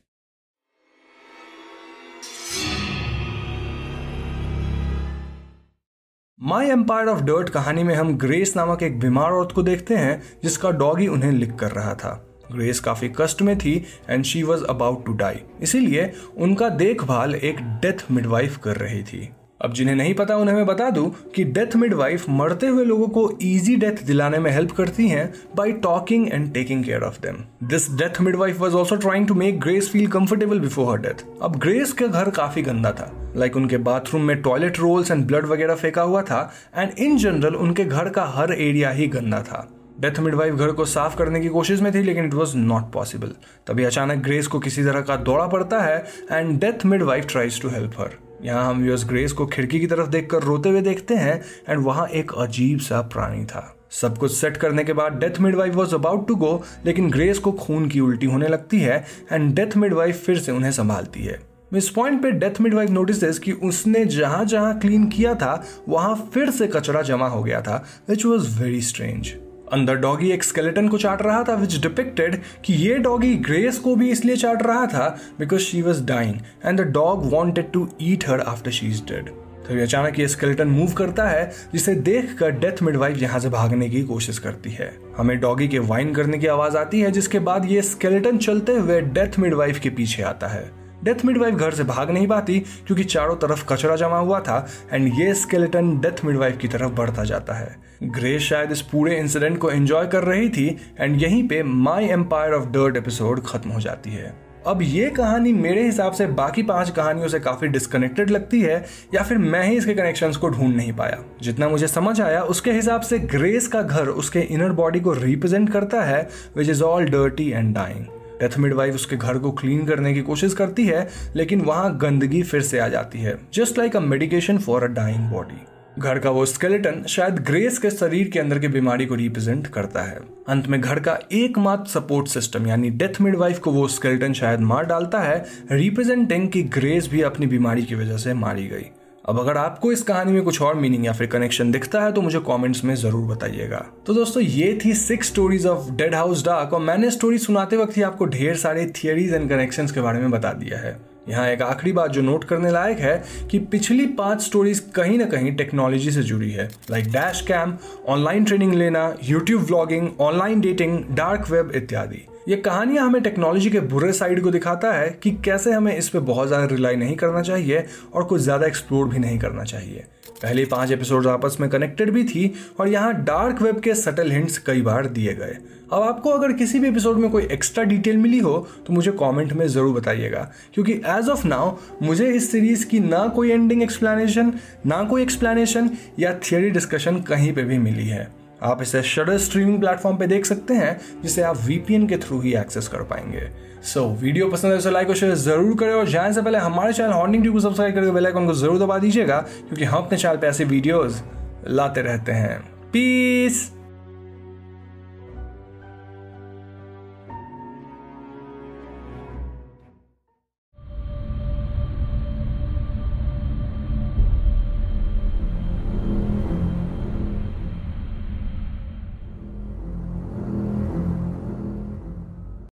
my 6.42 6.68
empire 6.68 7.08
of 7.08 7.22
dirt 7.22 7.50
कहानी 7.50 7.84
में 7.84 7.94
हम 7.96 8.16
ग्रेस 8.18 8.54
नामक 8.56 8.84
एक 8.84 9.00
बीमार 9.00 9.32
औरत 9.32 9.52
को 9.52 9.64
देखते 9.64 9.96
हैं, 9.96 10.22
जिसका 10.44 10.70
डॉगी 10.72 11.08
उन्हें 11.08 11.32
लिख 11.32 11.56
कर 11.56 11.72
रहा 11.72 11.94
था। 11.94 12.12
ग्रेस 12.52 12.80
काफ़ी 12.80 13.10
कष्ट 13.18 13.42
में 13.42 13.58
थी 13.58 13.74
and 14.10 14.24
she 14.24 14.44
was 14.44 14.64
about 14.66 15.06
to 15.06 15.14
die 15.14 15.42
इसीलिए 15.62 16.12
उनका 16.38 16.70
देखभाल 16.70 17.36
एक 17.36 17.60
डेथ 17.82 18.06
मिडवाइफ 18.12 18.58
कर 18.58 18.76
रही 18.76 19.04
थी। 19.04 19.30
अब 19.62 19.74
जिन्हें 19.74 19.96
नहीं 19.96 20.14
पता, 20.14 20.36
उन्हें 20.38 20.56
मैं 20.56 20.66
बता 20.66 20.90
दूँ 20.90 21.10
कि 21.36 21.44
डेथ 21.44 21.76
मिडवाइफ 21.76 22.26
मरते 22.30 22.68
हुए 22.68 22.84
लोगों 22.86 23.08
को 23.08 23.30
इजी 23.42 23.76
डेथ 23.76 24.04
दिलाने 24.06 24.40
में 24.40 24.50
हेल्प 24.52 24.72
करती 24.72 25.08
हैं 25.08 25.34
by 25.56 25.72
talking 25.82 26.28
and 26.34 26.54
taking 26.54 26.84
care 26.84 27.04
of 27.04 27.20
them 27.22 27.44
this 27.68 27.90
death 27.92 28.22
midwife 28.22 28.60
was 28.60 28.76
also 28.76 28.96
trying 28.96 29.28
to 29.28 29.34
make 29.34 29.60
Grace 29.60 29.90
feel 29.90 30.08
comfortable 30.08 30.60
before 30.60 30.92
her 30.92 31.02
death 31.02 31.26
अब 31.42 31.56
ग्रेस 31.56 31.92
का 31.94 32.08
घर 32.08 32.30
काफ़ी 32.30 32.62
गंदा 32.62 32.92
था। 32.92 33.12
लाइक 33.36 33.52
like 33.52 33.62
उनके 33.62 33.78
बाथरूम 33.80 34.22
में 34.22 34.42
टॉयलेट 34.42 34.80
रोल्स 34.80 35.12
एंड 35.12 35.26
ब्लड 35.28 35.46
वगैरह 35.46 35.76
फेंका 35.76 36.02
हुआ 36.02 36.22
था 36.22 36.42
एंड 36.78 36.92
इन 37.00 37.18
जनरल 37.18 37.56
उनके 37.56 37.86
घर 37.86 38.10
का 38.10 38.24
हर 38.28 38.54
एरिया 38.54 38.90
ही 38.92 39.08
गंदा 39.08 39.42
था। 39.42 39.68
डेथ 40.00 40.20
मिडवाइफ 40.20 40.54
घर 40.54 40.72
को 40.72 40.86
साफ़ 40.86 41.18
करने 41.18 41.40
की 41.40 41.48
कोशिश 41.50 41.82
में 41.82 41.94
थी, 41.94 42.02
लेकिन 42.02 42.26
इट 42.26 42.34
वॉज़ 42.34 42.56
नॉट 42.58 42.92
पॉसिबल 42.94 43.36
तभी 43.68 43.84
अचानक 43.84 44.24
ग्रेस 44.24 44.48
को 44.48 44.60
किसी 44.60 44.84
तरह 44.84 45.02
का 45.02 45.16
दौड़ा 45.18 45.48
पड़ता 45.48 45.82
है 45.82 45.98
and 46.32 46.60
death 46.60 46.86
midwife 46.86 47.28
tries 47.28 47.62
to 47.62 47.70
help 47.70 48.00
her 48.00 48.18
यहाँ 48.44 48.70
हम 48.70 48.86
यूएस 48.86 49.04
ग्रेस 49.06 49.32
को 49.32 49.46
खिड़की 49.46 49.80
की 49.80 49.88
तरफ़ 49.88 50.10
देखकर 50.10 50.44
रोते 50.44 50.70
हुए 50.70 50.82
देखते 50.82 51.16
हैं 51.16 51.42
एंड 51.70 51.84
वहाँ 51.86 52.08
एक 52.08 52.32
अजीब 52.38 52.80
सा 52.80 53.02
प्राणी 53.14 53.46
था। 53.46 53.76
सब 53.92 54.18
कुछ 54.18 54.32
सेट 54.32 54.58
करने 54.58 54.84
के 54.84 54.94
बाद 54.94 55.14
death 55.14 55.40
midwife 55.42 55.76
was 55.76 55.96
about 55.96 56.28
to 56.28 56.36
go 56.36 56.52
लेकिन 56.86 57.10
ग्रेस 57.12 57.40
को 57.40 57.52
खून 57.52 57.88
की 57.90 58.00
उल्टी 58.00 58.26
होने 58.26 58.48
लगती 58.48 58.80
है 58.80 59.06
एंड 59.32 59.54
डेथ 59.56 59.78
मिडवाइफ 59.78 60.24
फिर 60.26 60.40
से 60.40 60.52
उन्हें 60.52 60.72
संभालती 60.72 61.24
है। 61.24 61.40
इस 61.76 61.90
पॉइंट 61.90 62.22
पे 62.24 62.32
डेथ 62.32 62.62
मिडवाइफ 62.62 62.90
नोटिस 62.90 63.40
कि 63.40 63.52
उसने 63.52 64.06
जहाँ 64.06 64.46
जहाँ 64.46 64.78
क्लीन 64.80 65.08
किया 65.10 65.36
था, 65.36 65.64
वहाँ 65.90 66.16
फिर 66.34 66.50
से 66.50 66.68
कचरा 66.68 67.02
जमा 67.02 67.28
हो 67.28 67.44
गया 67.44 67.62
था 67.62 67.84
विच 68.10 68.26
वॉज़ 68.26 68.60
वेरी 68.62 68.82
स्ट्रेंज 68.82 69.34
अंदर 69.74 69.96
डॉगी 69.96 70.32
एक 70.32 70.44
स्केलेटन 70.44 70.88
को 70.88 70.98
चाट 70.98 71.22
रहा 71.22 71.44
था 71.44 71.56
विच 71.56 71.76
डिपिक्टेड 71.82 72.40
कि 72.66 72.74
ये 72.76 72.98
डॉगी 73.00 73.34
ग्रेस 73.48 73.78
को 73.80 73.96
भी 73.96 74.10
इसलिए 74.12 74.36
चाट 74.36 74.64
रहा 74.64 74.86
था 74.86 75.08
because 75.40 75.62
she 75.62 75.82
was 75.82 76.04
dying 76.06 76.36
and 76.66 76.80
the 76.80 76.88
dog 76.92 77.30
wanted 77.32 77.72
to 77.72 77.88
eat 78.02 78.30
her 78.30 78.40
after 78.40 78.72
she 78.72 78.88
is 78.88 79.04
dead 79.04 79.30
तो 79.68 79.82
अचानक 79.84 80.20
ये 80.20 80.28
स्केलेटन 80.28 80.68
मूव 80.68 80.92
करता 80.94 81.28
है, 81.28 81.52
जिसे 81.74 81.94
देख 81.96 82.34
कर 82.40 82.52
डेथ 82.52 82.82
मिडवाइफ 82.84 83.18
यहाँ 83.18 83.40
से 83.40 83.50
भागने 83.50 83.90
की 83.90 84.02
कोशिश 84.04 84.40
करती 84.40 84.70
है। 84.70 84.90
हमें 85.18 85.40
डॉगी 85.40 85.68
के 85.68 85.80
वाइन 85.80 86.14
करने 86.14 86.38
की 86.38 86.48
आवाज़ 86.48 86.78
आती 86.78 87.02
है, 87.02 87.12
जिसके 87.12 87.40
बाद 87.40 87.66
ये 87.66 87.82
स्केलेटन 87.82 88.38
चलते 88.38 88.76
हुए 88.76 89.00
डेथ 89.02 89.40
मिडवाइफ 89.40 89.80
के 89.80 89.90
पीछे 89.90 90.24
आता 90.24 90.48
है। 90.48 90.79
डेथ 91.04 91.26
मिडवाइफ 91.26 91.56
घर 91.56 91.72
से 91.72 91.84
भाग 91.84 92.12
नहीं 92.12 92.28
पाती, 92.28 92.60
क्योंकि 92.88 93.04
चारों 93.04 93.36
तरफ़ 93.36 93.66
कचरा 93.66 93.96
जमा 93.96 94.18
हुआ 94.18 94.40
था 94.40 94.66
एंड 94.94 95.12
ये 95.20 95.34
स्केलेटन 95.34 95.98
डेथ 96.00 96.26
मिडवाइफ 96.26 96.58
की 96.58 96.68
तरफ़ 96.68 96.92
बढ़ता 96.92 97.24
जाता 97.24 97.54
है। 97.54 97.76
ग्रेस 98.04 98.42
शायद 98.42 98.72
इस 98.72 98.82
पूरे 98.82 99.18
इंसिडेंट 99.18 99.58
को 99.58 99.70
एंजॉय 99.72 100.08
कर 100.08 100.24
रही 100.24 100.50
थी 100.50 100.68
एंड 101.00 101.22
यहीं 101.22 101.48
पे 101.48 101.64
my 101.64 102.08
empire 102.10 102.54
of 102.54 102.68
dirt 102.68 102.98
episode 102.98 103.42
खत्म 103.46 103.70
हो 103.70 103.80
जाती 103.80 104.10
है। 104.10 104.34
अब 104.68 104.82
ये 104.82 105.10
कहानी 105.10 105.52
मेरे 105.54 105.84
हिसाब 105.84 106.14
से 106.14 106.26
बाकी 106.28 106.64
पाँच 106.64 106.90
कहानियों 106.90 107.28
से 107.28 107.40
काफ़ी 107.40 107.68
डिस्कनेक्टेड 107.68 108.30
लगती 108.30 108.62
है, 108.62 108.84
या 109.14 109.24
फिर 109.24 109.38
मैं 109.38 109.64
ही 109.64 109.78
इसके 109.78 109.94
कनेक्शंस 109.94 110.38
को 110.38 110.50
ढूंढ 110.50 110.76
नहीं 110.76 110.94
पाया। 110.94 111.24
जितना 111.42 111.70
मुझे 111.70 111.88
समझ 111.88 112.20
आया, 112.22 112.42
उसके 112.44 112.72
हिसाब 112.72 113.02
से 113.02 113.20
ग्रेस 113.20 113.68
का 113.68 113.82
घर 113.82 114.08
उसके 114.08 114.40
इनर 114.42 114.72
बॉडी 114.74 115.00
को 115.00 115.14
रिप्रेजेंट 115.14 115.72
करता 115.74 116.02
है 116.02 116.28
which 116.58 116.70
is 116.70 116.84
all 116.84 117.06
dirty 117.06 117.50
and 117.50 117.74
dying 117.76 118.06
death 118.42 118.58
midwife 118.60 118.96
उसके 118.96 119.16
घर 119.16 119.38
को 119.38 119.52
क्लीन 119.52 119.86
करने 119.86 120.14
की 120.14 120.22
कोशिश 120.22 120.54
करती 120.54 120.86
है, 120.86 121.08
लेकिन 121.36 121.62
वहाँ 121.62 121.98
गंदगी 121.98 122.44
फिर 122.44 122.62
से 122.62 122.80
आ 122.80 122.88
जाती 122.88 123.20
है 123.20 123.38
just 123.54 123.78
like 123.78 123.96
a 123.96 124.00
medication 124.00 124.58
for 124.58 124.84
a 124.84 124.88
dying 124.88 125.30
body 125.32 125.62
घर 126.00 126.20
का 126.20 126.30
वो 126.30 126.46
स्केलेटन 126.46 127.04
शायद 127.10 127.40
ग्रेस 127.40 127.78
के 127.78 127.90
शरीर 127.90 128.28
के 128.30 128.40
अंदर 128.40 128.60
की 128.60 128.68
बीमारी 128.68 129.06
को 129.06 129.16
रिप्रेजेंट 129.16 129.68
करता 129.68 130.02
है। 130.02 130.20
अंत 130.50 130.68
में 130.68 130.80
घर 130.82 131.00
का 131.00 131.18
एकमात्र 131.32 131.90
सपोर्ट 131.90 132.28
सिस्टम 132.28 132.68
यानी 132.68 132.90
डेथ 132.90 133.20
मिडवाइफ 133.22 133.60
को 133.60 133.72
वो 133.72 133.88
स्केलेटन 133.88 134.34
शायद 134.34 134.60
मार 134.60 134.86
डालता 134.86 135.20
है 135.20 135.46
रिप्रेजेंटिंग 135.72 136.48
कि 136.50 136.64
ग्रेस 136.64 137.08
भी 137.08 137.22
अपनी 137.22 137.48
बीमारी 137.48 137.84
की 137.84 137.96
वजह 137.96 138.18
से 138.18 138.34
मारी 138.34 138.68
गई। 138.68 138.86
अब 139.30 139.40
अगर 139.40 139.58
आपको 139.58 139.92
इस 139.92 140.02
कहानी 140.04 140.32
में 140.32 140.42
कुछ 140.44 140.62
और 140.62 140.76
मीनिंग 140.76 141.06
या 141.06 141.12
फिर 141.14 141.28
कनेक्शन 141.28 141.72
दिखता 141.72 142.02
है 142.02 142.12
तो 142.12 142.22
मुझे 142.22 142.40
कमेंट्स 142.40 142.84
में 142.84 142.94
ज़रूर 142.96 143.26
बताइएगा। 143.28 143.86
तो 144.06 144.14
दोस्तों, 144.14 144.42
ये 144.44 144.80
थी 144.86 144.94
six 144.96 145.28
stories 145.28 145.66
of 145.68 145.92
dead 145.92 146.16
house 146.16 146.44
dark 146.46 146.74
और 146.74 146.80
मैंने 146.82 147.12
स्टोरी 147.12 147.38
सुनाते 147.38 147.78
वक्त 147.78 147.98
ही 147.98 148.02
आपको 148.02 148.26
ढेर 148.28 148.56
सारे 148.58 148.86
थियरीज 148.96 149.34
एंड 149.34 149.50
कनेक्शन 149.50 149.88
के 149.88 150.02
बारे 150.02 150.20
में 150.20 150.32
बता 150.32 150.54
दिया 150.54 150.80
है। 150.80 150.98
यहाँ 151.30 151.48
एक 151.50 151.62
आखिरी 151.62 151.92
बात 151.92 152.12
जो 152.12 152.22
नोट 152.22 152.44
करने 152.44 152.72
लायक 152.72 153.00
है 153.00 153.22
कि 153.52 153.60
पिछली 153.72 154.06
पाँच 154.18 154.42
स्टोरीज 154.42 154.80
कहीं 154.96 155.18
ना 155.20 155.26
कहीं 155.26 155.56
टेक्नोलॉजी 155.56 156.12
से 156.12 156.24
जुड़ी 156.24 156.52
है। 156.52 156.70
Like 156.92 157.12
dash 157.12 157.42
cam 157.48 157.78
online 158.08 158.46
training 158.46 158.74
लेना 158.74 159.14
YouTube 159.24 159.62
vlogging 159.64 160.10
online 160.22 160.62
dating 160.62 161.00
dark 161.12 161.50
web 161.52 161.72
इत्यादि। 161.76 162.26
ये 162.50 162.56
कहानियाँ 162.56 163.06
हमें 163.06 163.22
टेक्नोलॉजी 163.24 163.70
के 163.70 163.80
बुरे 163.80 164.12
साइड 164.14 164.42
को 164.44 164.52
दिखाता 164.52 164.92
है 164.92 165.10
कि 165.24 165.32
कैसे 165.46 165.72
हमें 165.72 165.96
इस 165.98 166.08
पर 166.10 166.20
बहुत 166.20 166.48
ज़्यादा 166.48 166.66
रिलाई 166.66 166.96
नहीं 166.96 167.16
करना 167.16 167.42
चाहिए 167.42 167.84
और 168.14 168.24
कुछ 168.24 168.42
ज़्यादा 168.42 168.68
एक्सप्लोर 168.68 169.08
भी 169.10 169.20
नहीं 169.20 169.38
करना 169.40 169.64
चाहिए। 169.64 170.06
पहले 170.42 170.64
पाँच 170.66 170.92
एपिसोड 170.92 171.28
आपस 171.28 171.58
में 171.60 171.70
कनेक्टेड 171.70 172.12
भी 172.12 172.24
थी 172.24 172.54
और 172.80 172.88
यहाँ 172.88 173.14
डार्क 173.24 173.62
वेब 173.62 173.80
के 173.80 173.94
सटल 173.96 174.32
हिंट्स 174.32 174.58
कई 174.58 174.82
बार 174.82 175.06
दिए 175.08 175.34
गए। 175.34 175.58
अब 175.94 176.02
आपको 176.02 176.30
अगर 176.30 176.54
किसी 176.54 176.80
भी 176.80 176.88
एपिसोड 176.88 177.18
में 177.18 177.30
कोई 177.32 177.48
एक्स्ट्रा 177.52 177.84
डिटेल 177.84 178.18
मिली 178.18 178.40
हो 178.40 178.58
तो 178.88 178.94
मुझे 178.94 179.12
कमेंट 179.20 179.54
में 179.54 179.66
ज़रूर 179.68 179.94
बताइएगा। 180.00 180.42
क्योंकि 180.74 180.94
एज 181.10 181.30
ऑफ़ 181.30 181.48
नाउ 181.48 181.76
मुझे 182.04 182.28
इस 182.28 182.52
सीरीज़ 182.52 182.88
की 182.88 183.00
ना 183.00 183.26
कोई 183.28 183.52
एंडिंग 183.52 183.84
एक्सप्लेनेशन 183.84 184.54
ना 184.86 185.04
कोई 185.04 185.22
एक्सप्लेनेशन 185.22 185.90
या 186.20 186.34
थियरी 186.42 186.70
डिस्कशन 186.72 187.22
कहीं 187.22 187.54
पे 187.54 187.64
भी 187.64 187.78
मिली 187.80 188.08
है। 188.08 188.28
आप 188.64 188.82
इसे 188.82 189.02
शटर 189.04 189.38
स्ट्रीमिंग 189.38 189.80
प्लेटफॉर्म 189.80 190.18
पे 190.18 190.28
देख 190.28 190.46
सकते 190.46 190.74
हैं 190.74 191.00
जिसे 191.22 191.42
आप 191.42 191.58
वीपीएन 191.66 192.08
के 192.08 192.18
थ्रू 192.18 192.40
ही 192.42 192.54
एक्सेस 192.56 192.88
कर 192.88 193.04
पाएँगे। 193.04 193.50
सो 193.84 194.00
so, 194.00 194.22
वीडियो 194.22 194.48
पसंद 194.50 194.74
है 194.74 194.82
तो 194.82 194.92
लाइक 194.92 195.10
और 195.10 195.16
शेयर 195.16 195.36
ज़रूर 195.38 195.76
करें 195.78 195.94
और 195.94 196.08
जाने 196.10 196.34
से 196.34 196.42
पहले 196.42 196.58
हमारे 196.58 196.94
चैनल 196.94 197.12
हॉर्निंग 197.12 197.44
ट्यूब 197.44 197.56
को 197.56 197.62
सब्सक्राइब 197.62 197.96
करके 197.96 198.12
बेल 198.12 198.26
आइकन 198.26 198.46
को 198.46 198.54
ज़रूर 198.54 198.80
दबा 198.80 198.98
दीजिएगा 199.00 199.38
क्योंकि 199.40 199.84
हम 199.84 199.98
अपने 199.98 200.18
चैनल 200.18 200.38
पे 200.38 200.48
ऐसे 200.48 200.64
वीडियोस 200.66 201.24
लाते 201.68 202.02
रहते 202.02 202.32
हैं। 202.32 202.60
पीस 202.94 203.70